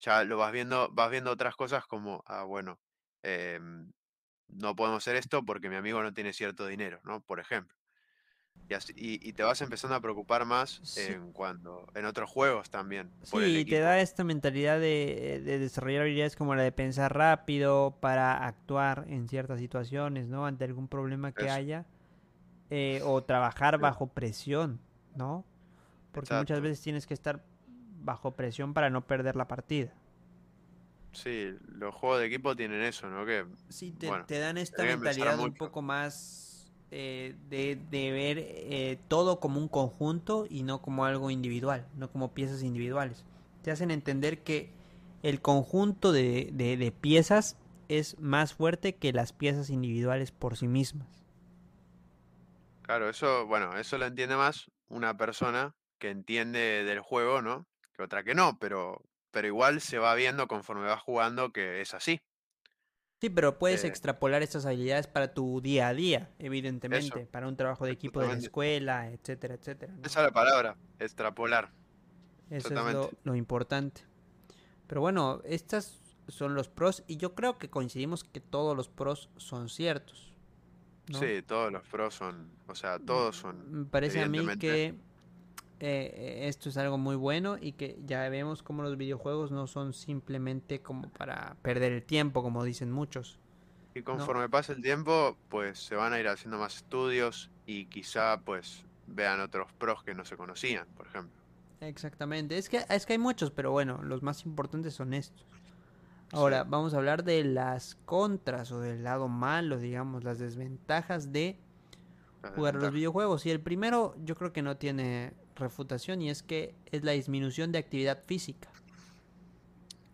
[0.00, 2.80] Ya lo vas viendo, vas viendo otras cosas como, ah, bueno,
[3.22, 3.92] em,
[4.48, 7.22] no podemos hacer esto porque mi amigo no tiene cierto dinero, ¿no?
[7.22, 7.79] Por ejemplo.
[8.68, 11.00] Y, así- y- y te vas empezando a preocupar más Sí.
[11.10, 15.58] en cuando, en otros juegos también, por el Sí, te da esta mentalidad de, de
[15.58, 20.46] desarrollar habilidades como la de pensar rápido para actuar en ciertas situaciones, ¿no?
[20.46, 21.54] Ante algún problema que Eso.
[21.54, 21.86] haya.
[22.72, 23.80] eh, o trabajar Sí.
[23.80, 24.78] bajo presión,
[25.16, 25.44] ¿no?
[26.12, 27.42] Porque muchas veces tienes que estar
[28.00, 29.92] bajo presión para no perder la partida.
[31.12, 33.26] Sí, los juegos de equipo tienen eso, ¿no?
[33.26, 36.49] Que Sí, te, Bueno, te dan esta mentalidad un poco más
[36.90, 42.10] eh, de, de ver eh, todo como un conjunto y no como algo individual, no
[42.10, 43.24] como piezas individuales.
[43.62, 44.70] Te hacen entender que
[45.22, 47.56] el conjunto de, de- de piezas
[47.88, 51.08] es más fuerte que las piezas individuales por sí mismas.
[52.82, 57.66] Claro, eso, bueno, eso lo entiende más una persona que entiende del juego, ¿no?
[57.94, 61.94] Que otra que no, pero, pero igual se va viendo conforme va jugando que es
[61.94, 62.20] así.
[63.20, 67.56] Sí, pero puedes Eh, extrapolar estas habilidades para tu día a día, evidentemente, para un
[67.56, 69.92] trabajo de equipo de la escuela, etcétera, etcétera.
[69.92, 70.06] ¿no?
[70.06, 71.70] Esa es la palabra, extrapolar.
[72.48, 74.02] Eso es lo, importante.
[74.86, 79.28] Pero bueno, estos son los pros y yo creo que coincidimos que todos los pros
[79.36, 80.32] son ciertos.
[81.08, 81.20] ¿no?
[81.20, 84.94] Sí, todos los pros son, o sea, todos son, Me parece a mí que
[85.80, 89.92] eh, esto es algo muy bueno y que ya vemos como los videojuegos no son
[89.94, 93.40] simplemente como para perder el tiempo, como dicen muchos.
[93.94, 98.40] Y conforme pasa el tiempo, pues se van a ir haciendo más estudios y quizá
[98.44, 101.44] pues vean otros pros que no se conocían, por ejemplo.
[101.80, 105.46] Exactamente, es que, es que hay muchos, pero bueno, los más importantes son estos.
[106.32, 106.68] Ahora, Sí.
[106.68, 111.58] vamos a hablar de las contras o del lado malo, digamos, las desventajas de
[112.42, 113.46] Las jugar los videojuegos.
[113.46, 117.72] Y el primero yo creo que no tiene refutación y es que es la disminución
[117.72, 118.68] de actividad física.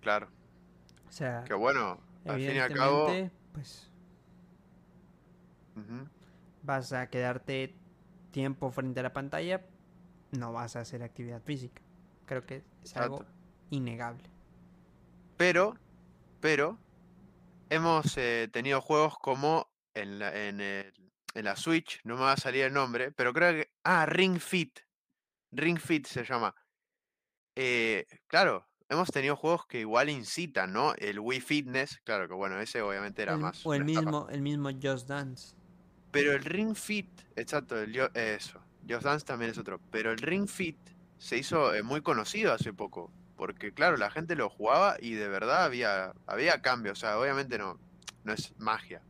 [0.01, 0.29] Claro,
[1.09, 3.07] O sea, que bueno, al fin y al cabo,
[3.53, 3.91] pues
[6.63, 7.75] vas a quedarte
[8.33, 9.63] tiempo frente a la pantalla,
[10.33, 11.83] no vas a hacer actividad física.
[12.27, 13.25] Creo que es algo
[13.71, 14.25] innegable.
[15.37, 15.75] pero,
[16.41, 16.79] pero,
[17.71, 20.93] hemos eh, tenido juegos como en la, en, el-
[21.35, 24.39] en la Switch, no me va a salir el nombre, pero creo que, ah, Ring
[24.41, 24.81] Fit,
[25.57, 26.55] Ring Fit se llama.
[27.55, 30.95] Eh, claro, hemos tenido juegos que igual incitan, ¿no?
[30.95, 34.01] El Wii Fitness, claro que bueno, ese obviamente era El- más o el etapa.
[34.03, 35.55] mismo, el mismo Just Dance.
[36.13, 38.61] Pero el Ring Fit, exacto, el eso.
[38.89, 39.81] Just Dance también es otro.
[39.91, 40.79] Pero el Ring Fit
[41.19, 43.13] se hizo eh, muy conocido hace poco.
[43.37, 46.99] Porque claro, la gente lo jugaba y de verdad había, había cambios.
[46.99, 47.79] O sea, obviamente no,
[48.25, 49.03] no es magia.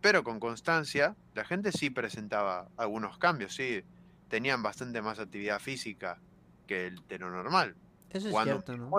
[0.00, 3.82] Pero con constancia, la gente sí presentaba algunos cambios, sí.
[4.28, 6.20] Tenían bastante más actividad física
[6.66, 7.76] que el de lo normal.
[8.10, 8.90] Eso es cierto, ¿no?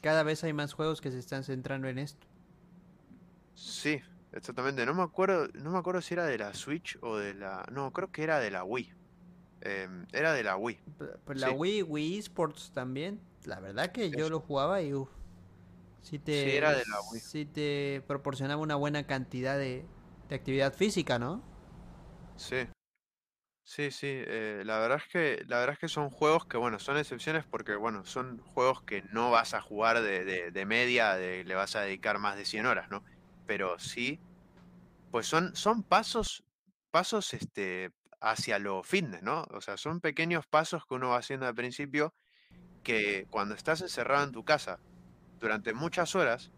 [0.00, 2.26] Cada vez hay más juegos que se están centrando en esto.
[3.54, 4.00] Sí,
[4.32, 4.86] exactamente.
[4.86, 7.66] No me acuerdo, no me acuerdo si era de la Switch o de la.
[7.72, 8.92] No, creo que era de la Wii.
[9.62, 10.78] Em, era de la Wii.
[11.24, 11.54] Pues la Sí.
[11.54, 13.20] Wii, Wii Sports también.
[13.44, 15.08] La verdad que yo lo jugaba y uff.
[16.02, 17.20] Sí te, era de la Wii.
[17.20, 19.84] sí te proporcionaba una buena cantidad de,
[20.28, 21.42] de actividad física, ¿no?
[22.36, 22.68] Sí.
[23.68, 24.06] Sí, sí.
[24.08, 27.44] eh, la verdad es que, la verdad es que son juegos que, bueno, son excepciones
[27.50, 31.54] porque, bueno, son juegos que no vas a jugar de, de, de media, de, le
[31.56, 33.02] vas a dedicar más de 100 horas, ¿no?
[33.44, 34.22] Pero sí,
[35.10, 36.44] pues son, son pasos,
[36.90, 39.44] pasos, este, hacia lo fitness, ¿no?
[39.50, 42.14] O sea, son pequeños pasos que uno va haciendo al principio
[42.82, 44.80] que cuando estás encerrado en tu casa
[45.40, 46.52] durante muchas horas,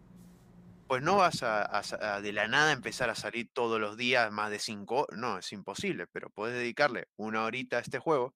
[0.88, 3.96] pues no vas a, a sa- a de la nada empezar a salir todos los
[3.96, 8.34] días más de cinco, no, es imposible, pero puedes dedicarle una horita a este juego,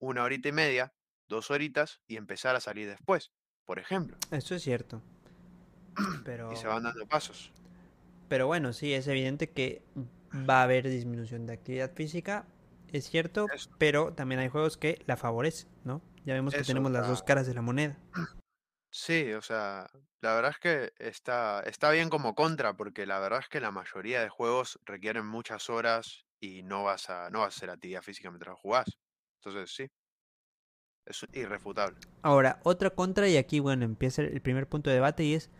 [0.00, 0.92] una horita y media,
[1.28, 3.30] dos horitas y empezar a salir después,
[3.64, 5.00] por ejemplo, Eso es cierto.
[6.24, 7.52] Pero, y se van dando pasos.
[8.28, 9.82] pero bueno, sí, es evidente que
[10.48, 12.46] va a haber disminución de actividad física.
[12.92, 13.70] Es cierto, Eso.
[13.78, 16.02] pero también hay juegos que la favorecen, ¿no?
[16.24, 17.96] Ya vemos que Eso, tenemos las la- dos caras de la moneda.
[18.94, 19.88] Sí, o sea,
[20.20, 23.70] la verdad es que está, está bien como contra, porque la verdad es que la
[23.70, 28.02] mayoría de juegos requieren muchas horas y no vas a, no vas a hacer actividad
[28.02, 28.98] física mientras jugás.
[29.40, 29.88] Entonces sí,
[31.06, 31.96] es irrefutable.
[32.20, 35.50] Ahora, otra contra, y aquí, bueno, empieza el primer punto de debate y es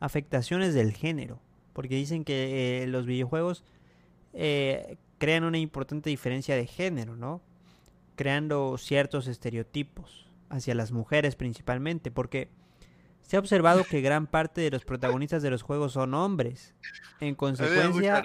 [0.00, 1.40] afectaciones del género.
[1.74, 3.64] Porque dicen que eh, los videojuegos
[4.32, 7.42] eh, crean una importante diferencia de género, ¿no?
[8.16, 12.48] Creando ciertos estereotipos hacia las mujeres principalmente, porque
[13.22, 16.74] se ha observado que gran parte de los protagonistas de los juegos son hombres.
[17.20, 18.22] En consecuencia,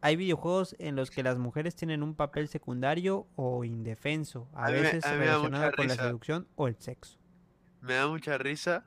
[0.00, 4.68] hay videojuegos en los que las mujeres tienen un papel secundario o indefenso, a, A
[4.68, 7.18] mí me- veces a relacionado con la seducción o el sexo.
[7.80, 8.86] Me da mucha risa,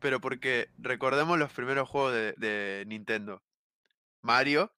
[0.00, 3.42] pero porque recordemos los primeros juegos de, de Nintendo.
[4.22, 4.72] Mario,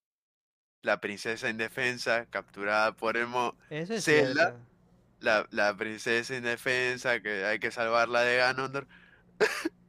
[0.83, 4.57] la princesa indefensa, capturada por el mo- Eso es Zelda.
[5.21, 8.89] la, la princesa indefensa, que hay que salvarla de Ganondorf.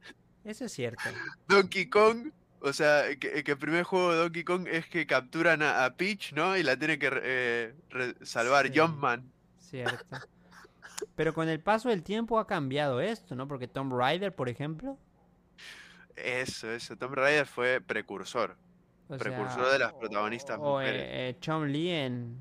[0.44, 1.02] Eso es cierto.
[1.48, 2.30] Donkey Kong,
[2.60, 5.94] o sea, que, que el primer juego de Donkey Kong es que capturan a, a
[5.96, 6.56] Peach, ¿no?
[6.56, 7.74] Y la tiene que eh,
[8.22, 8.78] salvar Sí.
[8.78, 9.30] Jumpman.
[9.60, 10.16] Cierto.
[11.16, 13.48] Pero con el paso del tiempo ha cambiado esto, ¿no?
[13.48, 14.98] Porque Tomb Raider, por ejemplo,
[16.16, 16.96] Eso, eso.
[16.96, 18.56] Tomb Raider fue precursor.
[19.08, 21.02] o Precursor sea, de las protagonistas o, mujeres.
[21.02, 22.36] eh, eh, Chun-Li en,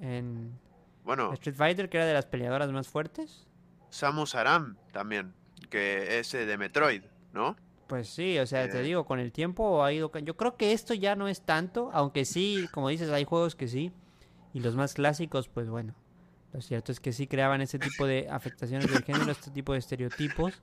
[0.00, 0.58] en
[1.04, 3.46] Bueno, Street Fighter, que era de las peleadoras más fuertes.
[3.90, 5.32] Samus Aran también,
[5.70, 7.02] que es eh, de Metroid,
[7.32, 7.56] ¿no?
[7.86, 8.82] Pues sí, o sea, te Eh.
[8.82, 10.12] digo, con el tiempo ha ido...
[10.22, 13.66] Yo creo que esto ya no es tanto, aunque sí, como dices, hay juegos que
[13.68, 13.90] sí.
[14.52, 15.94] Y los más clásicos, pues bueno.
[16.52, 19.78] Lo cierto es que sí creaban ese tipo de afectaciones del género, este tipo de
[19.78, 20.60] estereotipos.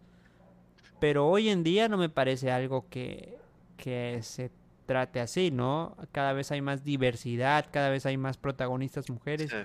[1.00, 3.38] Pero hoy en día no me parece algo que,
[3.78, 4.52] que se
[4.86, 5.96] trate así, ¿no?
[6.12, 9.58] Cada vez hay más diversidad, cada vez hay más protagonistas mujeres Sí.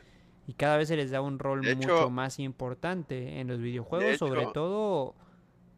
[0.49, 4.47] y cada vez se les da un rol mucho más importante en los videojuegos, sobre
[4.47, 5.15] todo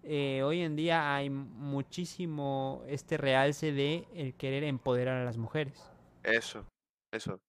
[0.04, 5.90] eh, hoy en día hay muchísimo este realce de el querer empoderar a las mujeres.
[6.22, 6.66] Eso,
[7.10, 7.40] eso.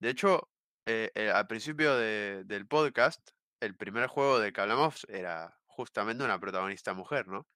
[0.00, 0.48] De hecho,
[0.86, 3.30] eh, eh, al principio de- del podcast,
[3.60, 7.46] el primer juego de que hablamos era justamente una protagonista mujer, ¿no?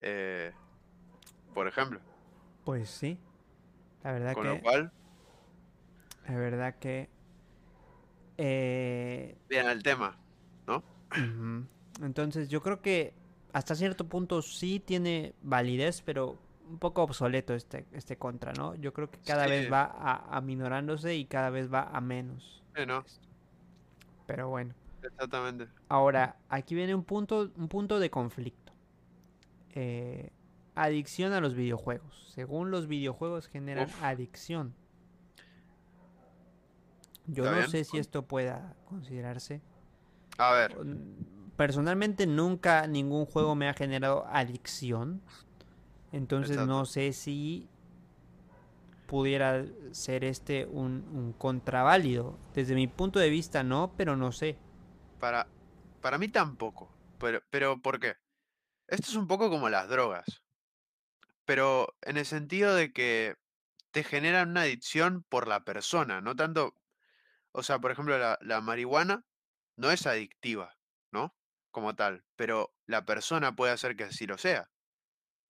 [0.00, 0.52] Eh,
[1.54, 2.00] por ejemplo.
[2.64, 3.18] Pues sí,
[4.04, 4.92] la verdad Con que, lo cual,
[6.28, 7.08] la verdad que,
[9.48, 10.16] bien el tema,
[10.66, 10.82] ¿no?
[12.02, 13.14] entonces yo creo que
[13.52, 16.38] hasta cierto punto sí tiene validez, pero
[16.68, 18.74] un poco obsoleto este, este contra, ¿no?
[18.76, 22.62] Yo creo que cada vez va a, aminorándose y cada vez va a menos.
[22.74, 23.04] Sí, ¿no?
[24.26, 24.74] Pero bueno.
[25.02, 25.68] Exactamente.
[25.88, 28.72] Ahora, aquí viene un punto, un punto de conflicto.
[29.74, 30.30] Eh,
[30.74, 32.30] adicción a los videojuegos.
[32.34, 34.02] Según los videojuegos generan Uf.
[34.02, 34.74] adicción.
[37.26, 37.68] Yo no bien.
[37.68, 39.60] sé si esto pueda considerarse.
[40.38, 40.76] A ver,
[41.56, 45.22] Personalmente nunca ningún juego me ha generado adicción.
[46.12, 46.66] Entonces Exacto.
[46.66, 47.70] no sé si
[49.06, 52.38] pudiera ser este un, un contraválido.
[52.54, 54.60] Desde mi punto de vista no, pero no sé.
[55.18, 55.48] para,
[56.00, 56.98] para mí tampoco.
[57.18, 58.16] Pero, pero, ¿por qué?
[58.88, 60.42] Esto es un poco como las drogas.
[61.44, 63.36] Pero en el sentido de que
[63.92, 66.76] te generan una adicción por la persona, no tanto.
[67.52, 69.24] O sea, por ejemplo, la, la marihuana
[69.76, 70.76] no es adictiva.
[71.72, 72.24] Como tal.
[72.36, 74.70] Pero la persona puede hacer que así lo sea.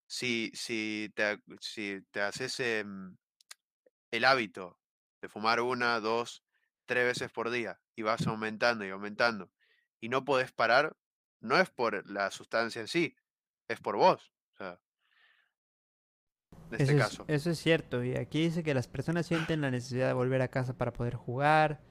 [0.08, 3.18] Si, si te, si te haces em,
[4.12, 4.80] el hábito
[5.22, 6.44] de fumar una, dos,
[6.86, 9.52] tres veces por día y vas aumentando y aumentando
[10.02, 10.98] y no podés parar,
[11.40, 13.16] no es por la sustancia en sí,
[13.68, 14.34] es por vos.
[14.54, 14.80] O sea,
[16.72, 17.26] en este es, caso.
[17.28, 20.50] eso es cierto, y aquí dice que las personas sienten la necesidad de volver a
[20.50, 21.82] casa para poder jugar,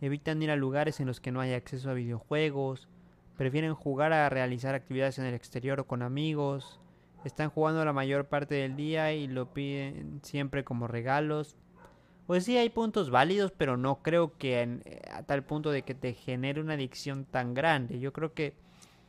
[0.00, 2.88] evitan ir a lugares en los que no hay acceso a videojuegos,
[3.36, 6.80] prefieren jugar a realizar actividades en el exterior o con amigos,
[7.24, 11.56] están jugando la mayor parte del día y lo piden siempre como regalos.
[12.26, 15.82] Pues sí, hay puntos válidos, pero no creo que en- eh, a tal punto de
[15.82, 17.98] que te genere una adicción tan grande.
[18.00, 18.54] Yo creo que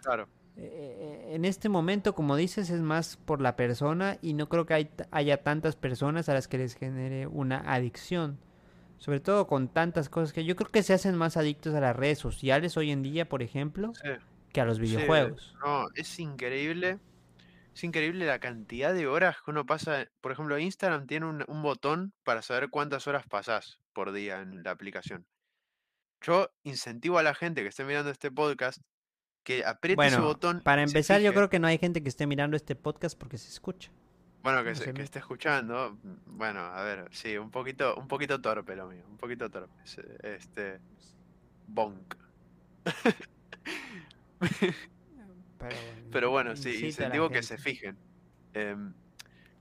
[0.01, 4.65] Claro, eh, en este momento, como dices, es más por la persona y no creo
[4.65, 8.37] que hay- haya tantas personas a las que les genere una adicción.
[8.97, 11.95] Sobre todo con tantas cosas que yo creo que se hacen más adictos a las
[11.95, 14.09] redes sociales hoy en día, por ejemplo, sí,
[14.51, 15.57] que a los sí, videojuegos.
[15.63, 16.99] no, es increíble.
[17.75, 20.07] Es increíble la cantidad de horas que uno pasa.
[20.21, 24.63] Por ejemplo, Instagram tiene un, un botón para saber cuántas horas pasás por día en
[24.63, 25.27] la aplicación.
[26.21, 28.79] Yo incentivo a la gente que esté mirando este podcast
[29.43, 30.61] que apriete ese Bueno, botón.
[30.63, 33.49] para empezar, yo creo que no hay gente que esté mirando este podcast porque se
[33.49, 33.91] escucha.
[34.45, 37.49] Bueno, que, no se- sé, que me- esté escuchando, mm, bueno, a ver, sí, un
[37.49, 39.73] poquito, un poquito torpe lo mío, un poquito torpe.
[40.23, 40.79] Este,
[41.67, 42.15] bonk.
[46.11, 47.97] Pero bueno, sí, incentivo que se fijen.
[48.53, 48.93] Em,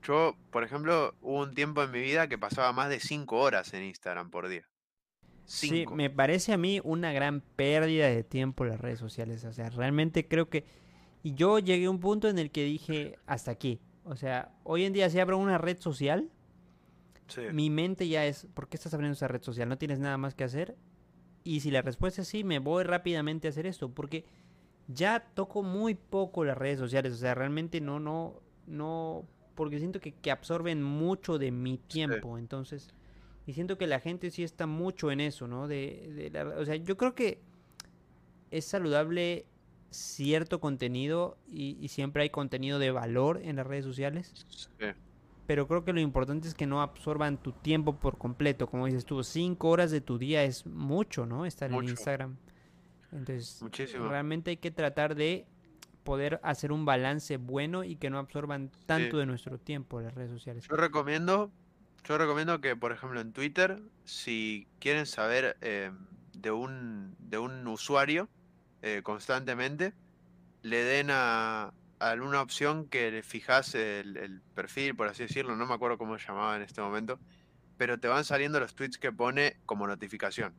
[0.03, 3.73] yo, por ejemplo, hubo un tiempo en mi vida que pasaba más de 5 horas
[3.73, 4.67] en Instagram por día.
[5.45, 9.43] Sí, me parece a mí una gran pérdida de tiempo las redes sociales.
[9.45, 10.63] O sea, realmente creo que...
[11.23, 13.79] Y yo llegué a un punto en el que dije, hasta aquí.
[14.05, 16.29] O sea, hoy en día si abro una red social,
[17.51, 19.67] mi mente ya es, ¿por qué estás abriendo esa red social?
[19.67, 20.75] ¿No tienes nada más que hacer?
[21.43, 24.25] Y si la respuesta es sí, me voy rápidamente a hacer esto, porque
[24.87, 29.25] ya toco muy poco las redes sociales, o sea, realmente no, no, no,
[29.55, 32.93] porque siento que, que absorben mucho de mi tiempo, entonces,
[33.47, 35.67] y siento que la gente sí está mucho en eso, ¿no?
[35.67, 37.41] De, de o sea, yo creo que
[38.51, 39.47] es saludable
[39.95, 44.45] cierto contenido y, siempre hay contenido de valor en las redes sociales.
[45.47, 48.67] Pero creo que lo importante es que no absorban tu tiempo por completo.
[48.67, 51.45] Como dices tú, cinco horas de tu día es mucho, ¿no?
[51.45, 52.37] Estar en Instagram.
[53.11, 55.45] Entonces, realmente hay que tratar de
[56.03, 60.31] poder hacer un balance bueno y que no absorban tanto de nuestro tiempo las redes
[60.31, 60.67] sociales.
[60.69, 61.51] Yo recomiendo,
[62.07, 65.91] yo recomiendo que, por ejemplo, en Twitter, si quieren saber eh,
[66.33, 68.29] de, un, de un usuario,
[68.85, 69.93] eh, constantemente,
[70.61, 75.73] le den a, alguna opción que le fijas el, perfil, por así decirlo, no me
[75.73, 77.19] acuerdo cómo se llamaba en este momento,
[77.77, 80.53] pero te van saliendo los tweets que pone como notificación.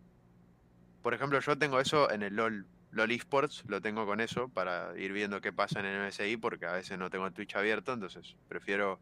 [1.02, 4.98] Por ejemplo, yo tengo eso en el LOL, LOL Esports, lo tengo con eso para
[4.98, 7.92] ir viendo qué pasa en el MSI, porque a veces no tengo el Twitch abierto,
[7.92, 8.98] entonces prefiero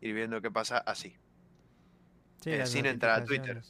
[0.00, 1.16] ir viendo qué pasa así.
[2.44, 3.62] Eh, sin entrar a Twitter.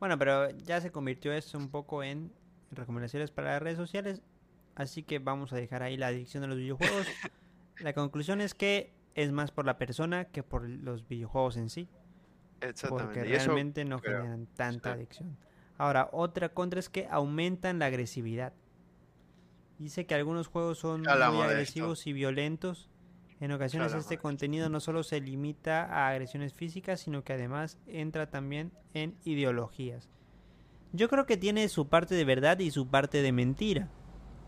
[0.00, 2.32] Bueno, pero ya se convirtió eso un poco en
[2.72, 4.22] recomendaciones para las redes sociales.
[4.74, 7.06] Así que vamos a dejar ahí la adicción a los videojuegos.
[7.80, 11.88] la conclusión es que es más por la persona que por los videojuegos en sí.
[12.60, 13.20] Exactamente.
[13.20, 15.36] Porque realmente no generan tanta adicción.
[15.78, 18.52] Ahora, otra contra es que aumentan la agresividad.
[19.78, 22.88] Dice que algunos juegos son muy agresivos y violentos.
[23.40, 28.30] En ocasiones este contenido no solo se limita a agresiones físicas, sino que además entra
[28.30, 30.08] también en ideologías.
[30.92, 33.88] Yo creo que tiene su parte de verdad y su parte de mentira.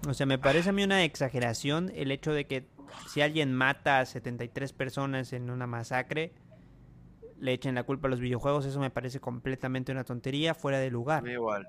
[0.07, 2.67] O sea, me parece a mí una exageración el hecho de que
[3.09, 6.33] si alguien mata a 73 personas en una masacre,
[7.39, 10.91] le echen la culpa a los videojuegos, eso me parece completamente una tontería, fuera de
[10.91, 11.21] lugar.
[11.21, 11.69] A mí igual.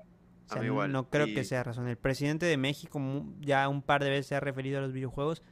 [0.50, 0.92] A mí igual.
[0.92, 1.88] No, creo que sea razón.
[1.88, 3.00] El presidente de México
[3.40, 5.42] ya un par de veces se ha referido a los videojuegos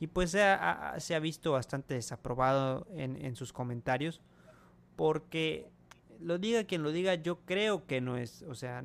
[0.00, 4.22] y pues se ha, se ha visto bastante desaprobado en, en sus comentarios
[4.96, 5.70] porque
[6.24, 8.82] lo diga quien lo diga, yo creo que no es, o sea,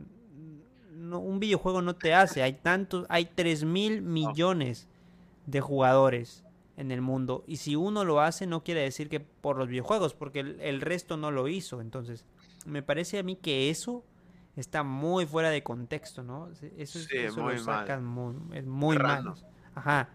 [0.92, 4.88] no, un videojuego no te hace, hay tantos, hay 3 mil millones
[5.46, 6.44] de jugadores
[6.76, 10.14] en el mundo y si uno lo hace no quiere decir que por los videojuegos,
[10.14, 12.26] porque el, resto no lo hizo, entonces
[12.66, 14.04] me parece a mí que eso
[14.58, 16.50] está muy fuera de contexto, ¿no?
[16.78, 19.36] Eso, es muy lo muy, es muy malo.
[19.74, 20.10] Ajá.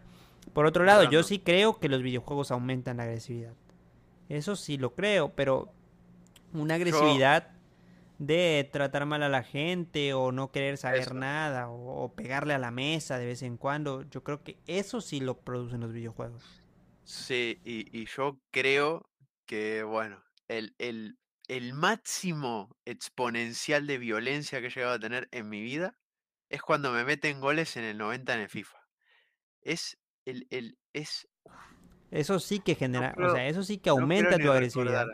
[0.53, 3.55] Por otro lado, yo sí creo que los videojuegos aumentan la agresividad.
[4.29, 5.72] Eso sí lo creo, pero
[6.55, 7.50] una agresividad
[8.18, 12.70] de tratar mal a la gente o no querer saber nada o, pegarle a la
[12.70, 14.02] mesa de vez en cuando.
[14.02, 16.62] Yo creo que eso sí lo producen los videojuegos.
[17.02, 19.11] Sí, y, yo creo
[19.46, 25.48] que, bueno, el, el, el, máximo exponencial de violencia que he llegado a tener en
[25.48, 25.98] mi vida
[26.48, 28.78] es cuando me meten goles en el 90 en el FIFA.
[29.61, 31.28] Es el, el es
[32.11, 35.09] eso sí que genera, o sea, eso sí que aumenta tu agresividad.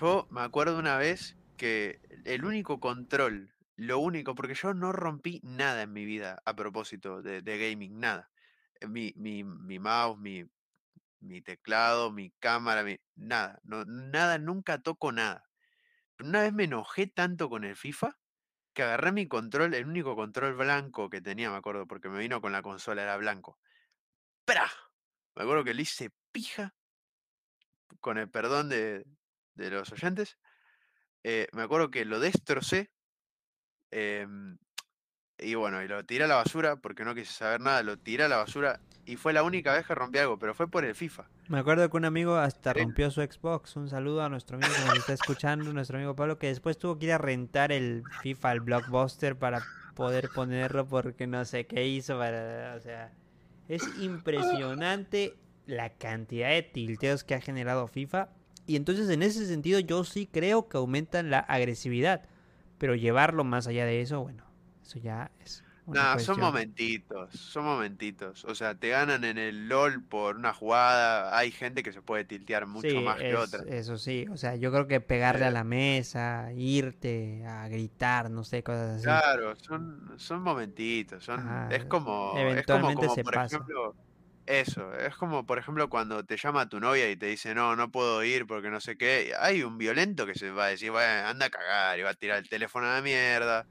[0.00, 5.40] Yo me acuerdo una vez que el único control, lo único, porque yo no rompí
[5.42, 8.30] nada en mi vida a propósito de, gaming, nada.
[8.80, 10.44] Eh, mi, mi, mi mouse, mi,
[11.20, 12.84] mi teclado, mi cámara,
[13.16, 15.44] nada, no, nada, nunca toco nada.
[16.20, 18.16] una vez me enojé tanto con el FIFA
[18.74, 22.40] que agarré mi control, el único control blanco que tenía, me acuerdo, porque me vino
[22.40, 23.58] con la consola, era blanco.
[24.44, 24.70] ¡Pra!
[25.34, 26.76] Me acuerdo que le hice pija,
[28.00, 29.04] con el perdón de,
[29.58, 30.38] de los oyentes.
[31.24, 32.90] Eh, me acuerdo que lo destrocé.
[33.90, 34.58] Em,
[35.38, 37.82] y bueno, y lo tiré a la basura porque no quise saber nada.
[37.82, 40.68] Lo tiré a la basura y fue la única vez que rompí algo, pero fue
[40.68, 41.28] por el FIFA.
[41.48, 43.76] Me acuerdo que un amigo hasta rompió su Xbox.
[43.76, 46.98] Un saludo a nuestro amigo que nos está escuchando, nuestro amigo Pablo, que después tuvo
[46.98, 49.62] que ir a rentar el FIFA, el Blockbuster, para
[49.94, 52.18] poder ponerlo porque no sé qué hizo.
[52.18, 53.12] Para, o sea,
[53.68, 55.34] es impresionante
[55.66, 58.28] la cantidad de tilteos que ha generado FIFA
[58.68, 62.22] y entonces en ese sentido yo sí creo que aumentan la agresividad.
[62.78, 64.44] Pero llevarlo más allá de eso, bueno,
[64.82, 65.64] eso ya es...
[65.90, 68.44] Nah, son momentitos, son momentitos.
[68.44, 71.36] O sea, te ganan en el LOL por una jugada.
[71.36, 73.66] Hay gente que se puede tiltear mucho Sí, más que es- otra.
[73.66, 74.26] eso sí.
[74.30, 78.62] O sea, yo creo que pegarle a Eh, la mesa, irte, a gritar, no sé,
[78.62, 79.20] cosas así.
[79.20, 83.36] Claro, son, son momentitos, son, Ajá, es como, es como, eventualmente como se por pasa.
[83.36, 83.96] ejemplo,
[84.48, 87.90] eso, es como por ejemplo cuando te llama tu novia y te dice, no, no
[87.90, 91.26] puedo ir porque no sé qué, hay un violento que se va a decir, bueno,
[91.28, 93.66] anda a cagar y va a tirar el teléfono a la mierda,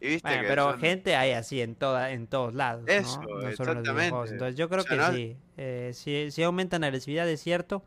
[0.00, 2.92] y viste Bueno, que pero son, gente hay así en toda, en todos lados, ¿no?
[2.98, 4.30] eso, No solo en los exactamente.
[4.32, 7.40] Entonces yo o creo sea, que no, sí, eh, sí, sí aumentan la agresividad, es
[7.40, 7.84] cierto,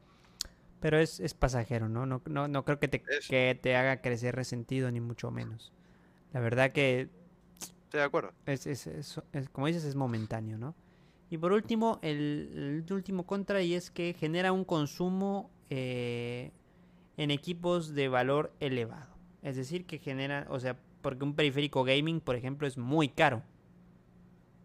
[0.79, 2.05] pero es, es pasajero, ¿no?
[2.05, 5.71] No, no, no creo que te, eso, que te haga crecer resentido, ni mucho menos.
[6.33, 7.09] La verdad que
[7.59, 8.33] estoy de acuerdo.
[8.45, 10.75] es, es- es- es- como dices, es momentáneo, ¿no?
[11.31, 16.53] Y por último, el, el último contra y es que genera un consumo eh,
[17.17, 19.17] en equipos de valor elevado.
[19.41, 23.43] Es decir, que genera, o sea, porque un periférico gaming, por ejemplo, es muy caro.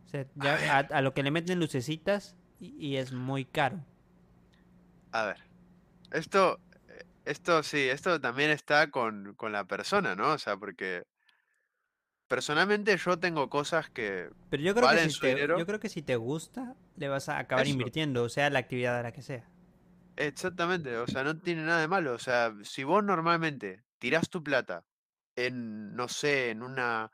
[0.07, 3.85] O sea, ya a lo que le meten lucecitas y, y es muy caro.
[5.13, 5.39] a ver,
[6.13, 10.33] esto, eh, esto sí, esto también está con, con la persona, ¿no?
[10.35, 11.05] O sea, porque
[12.29, 15.59] personalmente yo tengo cosas que Pero yo creo que valen si su te, dinero.
[15.59, 18.59] yo creo que si te gusta, le vas a acabar Eso, invirtiendo, o sea, la
[18.61, 19.53] actividad a la que sea.
[20.17, 22.13] exactamente, o sea, no tiene nada de malo.
[22.15, 24.85] O sea, si vos normalmente tirás tu plata
[25.37, 27.13] en, no sé, en una,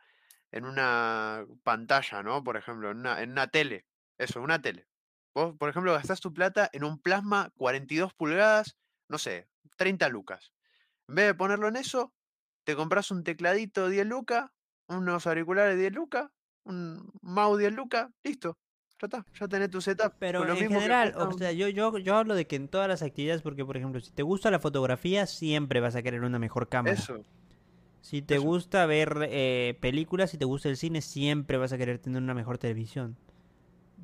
[0.50, 2.42] en una pantalla, ¿no?
[2.44, 3.86] Por ejemplo, en una, en una tele,
[4.18, 4.88] eso, una tele.
[5.34, 8.76] Vos, por ejemplo, gastás tu plata en un plasma 42 pulgadas,
[9.08, 10.52] no sé, 30 lucas.
[11.08, 12.14] En vez de ponerlo en eso,
[12.64, 14.50] te compras un tecladito 10 lucas,
[14.96, 16.30] unos auriculares 10 lucas,
[16.64, 18.56] un mouse 10 lucas, listo.
[19.00, 21.68] Ya está, ya tenés tu setup Pero con lo en mismo general, o sea, yo,
[21.68, 24.50] yo, yo hablo de que en todas las actividades, porque por ejemplo, si te gusta
[24.50, 26.94] la fotografía, siempre vas a querer una mejor cámara.
[26.94, 27.24] Eso,
[28.00, 28.44] Si te eso.
[28.44, 32.34] gusta ver eh, películas, si te gusta el cine, siempre vas a querer tener una
[32.34, 33.16] mejor televisión.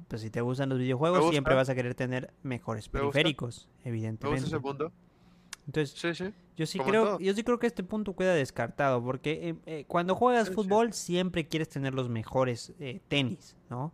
[0.08, 4.46] Pues si te gustan los videojuegos, siempre vas a querer tener mejores periféricos, me gusta
[4.46, 4.60] ese evidentemente.
[4.60, 4.92] punto.
[5.68, 7.20] Entonces, Sí, sí, yo sí como creo, todo.
[7.20, 10.94] yo sí creo que este punto queda descartado, porque eh, eh, cuando juegas Sí, fútbol
[10.94, 13.92] siempre quieres tener los mejores eh, tenis, ¿no?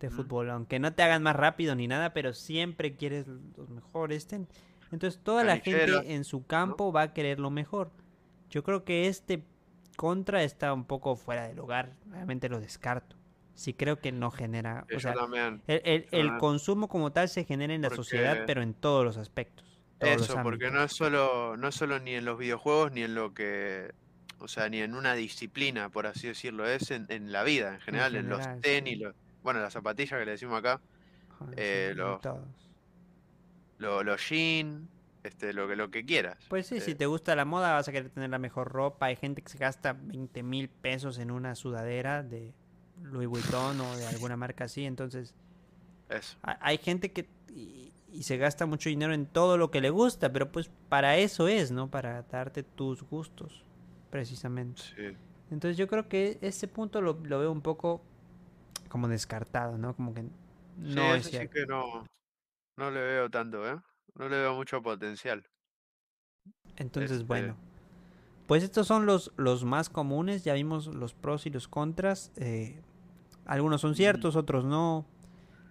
[0.00, 4.26] De fútbol, aunque no te hagan más rápido ni nada, pero siempre quieres los mejores
[4.26, 4.48] tenis.
[4.90, 6.46] Entonces toda la gente en su ¿no?
[6.46, 7.90] campo va a querer lo mejor.
[8.48, 9.44] Yo creo que este
[9.96, 13.16] contra está un poco fuera de lugar, realmente lo descarto.
[13.52, 15.14] Sí creo que no genera, o sea,
[15.66, 19.69] el, consumo como tal se genera en la sociedad, pero en todos los aspectos,
[20.00, 23.34] eso, porque no es solo, no es solo ni en los videojuegos, ni en lo
[23.34, 23.92] que,
[24.38, 27.74] o sea, ni en una disciplina, por así decirlo, es en, en la vida en
[27.74, 29.00] En general, en los tenis, sí.
[29.04, 30.80] los, bueno, las zapatillas que le decimos acá,
[31.38, 32.70] sí, eh, los, todos.
[33.78, 34.88] los, los jeans,
[35.22, 36.38] este, lo que, lo que quieras.
[36.48, 39.06] Pues sí, si eh, te gusta la moda vas a querer tener la mejor ropa.
[39.06, 42.54] Hay gente que se gasta 20 mil pesos en una sudadera de
[43.02, 44.84] Louis Vuitton o de alguna marca así.
[44.84, 45.34] Entonces,
[46.08, 49.80] eso, ha- hay gente que y, y se gasta mucho dinero en todo lo que
[49.80, 51.90] le gusta, pero pues para eso es, ¿no?
[51.90, 53.64] Para darte tus gustos,
[54.10, 54.82] precisamente.
[54.96, 55.16] sí.
[55.50, 58.02] Entonces yo creo que ese punto lo, lo veo un poco
[58.88, 59.94] como descartado, ¿no?
[59.96, 60.24] Como que
[60.82, 61.52] Sí, no es sí cierto.
[61.52, 62.04] que no,
[62.78, 63.78] no le veo tanto, ¿eh?
[64.16, 65.44] No le veo mucho potencial.
[66.76, 67.56] Entonces, Este, bueno.
[68.46, 72.32] Pues estos son los, los más comunes, ya vimos los pros y los contras.
[72.36, 72.82] eh,
[73.46, 75.06] algunos son ciertos, otros no.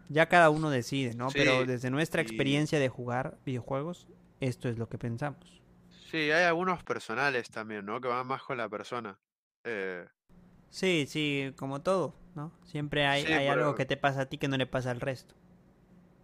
[0.10, 1.36] Ya cada uno decide, ¿no?
[1.36, 4.08] Pero desde nuestra y experiencia de jugar videojuegos,
[4.42, 5.62] esto es lo que pensamos.
[5.90, 8.02] sí, hay algunos personales también, ¿no?
[8.02, 9.20] Que van más con la persona.
[9.64, 10.06] Eh,
[10.70, 12.52] Sí, sí, como todo, ¿no?
[12.64, 15.02] Siempre hay, sí, hay algo que te pasa a ti que no le pasa al
[15.02, 15.36] resto.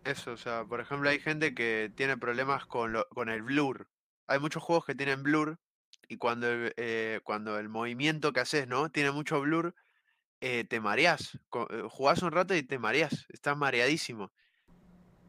[0.03, 3.87] eso, o sea, por ejemplo, hay gente que tiene problemas con, lo- con el blur.
[4.27, 5.59] Hay muchos juegos que tienen blur
[6.07, 8.89] y cuando el, eh, cuando el movimiento que haces, ¿no?
[8.91, 9.75] Tiene mucho blur,
[10.41, 11.39] eh, te mareás.
[11.49, 14.33] Co- eh, Jugás un rato y te mareás, estás mareadísimo.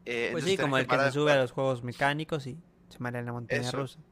[0.05, 3.19] Eh, Pues sí, como el que se sube a los juegos mecánicos y se marea
[3.19, 4.05] en la montaña Eso, rusa.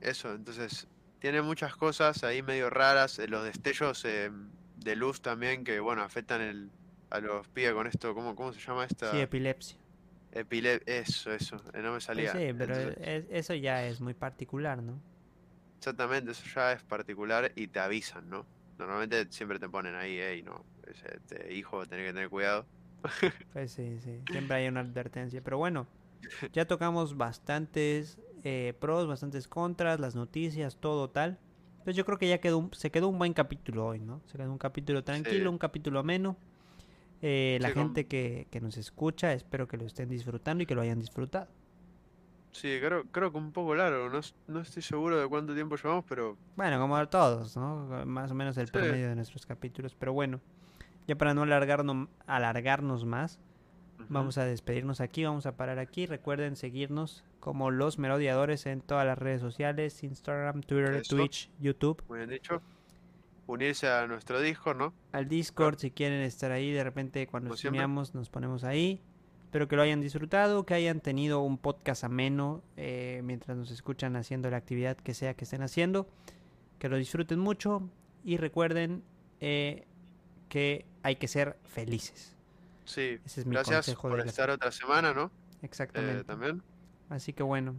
[0.00, 0.88] eso, entonces
[1.20, 4.30] tiene muchas cosas ahí medio raras, eh, los destellos eh,
[4.74, 6.74] de luz también que, bueno, afectan el,
[7.10, 9.20] a los pibes con esto, ¿cómo, cómo se llama Sí, esta?
[9.20, 9.78] epilepsia.
[10.32, 12.32] Epile eso, eso, no me Pues salía.
[12.32, 15.04] sí, pero Entonces, eso ya es muy particular, ¿no?
[15.80, 18.48] exactamente, eso ya es particular y te avisan, ¿no?
[18.80, 22.68] Normalmente siempre te ponen ahí, hey, no, este hijo, tenés que tener cuidado.
[23.52, 25.40] Pues sí, sí, siempre hay una advertencia.
[25.42, 25.86] Pero bueno,
[26.52, 31.38] ya tocamos bastantes eh, pros, bastantes contras, las noticias, todo tal.
[31.78, 34.22] Entonces yo creo que ya quedó un- se quedó un buen capítulo hoy, ¿no?
[34.26, 36.36] Se quedó un capítulo tranquilo, Sí, un capítulo ameno.
[37.22, 40.66] Eh, la sí, con- gente que, que nos escucha, espero que lo estén disfrutando y
[40.66, 41.48] que lo hayan disfrutado.
[42.52, 46.04] Sí, creo, creo que un poco largo, no, no estoy seguro de cuánto tiempo llevamos,
[46.08, 48.04] pero Bueno, como todos, ¿no?
[48.06, 49.94] Más o menos el sí, promedio de nuestros capítulos.
[49.98, 50.40] Pero bueno,
[51.06, 53.38] ya para no alargarnos, alargarnos más,
[54.08, 56.06] vamos a despedirnos aquí, vamos a parar aquí.
[56.06, 62.02] Recuerden seguirnos como los merodeadores en todas las redes sociales, Instagram, Twitter, Twitch, YouTube.
[62.08, 62.62] Muy bien dicho.
[63.46, 64.94] Unirse a nuestro Discord, ¿no?
[65.12, 69.02] Al Discord, si quieren estar ahí, de repente cuando streameamos nos ponemos ahí.
[69.50, 74.14] Espero que lo hayan disfrutado, que hayan tenido un podcast ameno eh, mientras nos escuchan
[74.14, 76.06] haciendo la actividad que sea que estén haciendo.
[76.78, 77.82] Que lo disfruten mucho
[78.22, 79.02] y recuerden
[79.40, 79.88] eh,
[80.48, 82.36] que hay que ser felices.
[82.84, 85.32] Sí, Ese es mi gracias por estar otra semana, ¿no?
[85.62, 86.20] Exactamente.
[86.20, 86.62] Eh, también.
[87.08, 87.74] Así que bueno,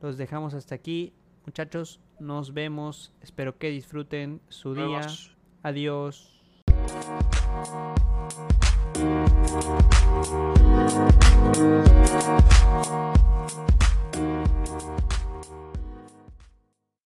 [0.00, 1.12] los dejamos hasta aquí.
[1.46, 3.12] Muchachos, nos vemos.
[3.22, 5.04] Espero que disfruten su día.
[5.64, 6.40] Adiós.
[9.02, 9.52] We'll be
[12.94, 13.31] right.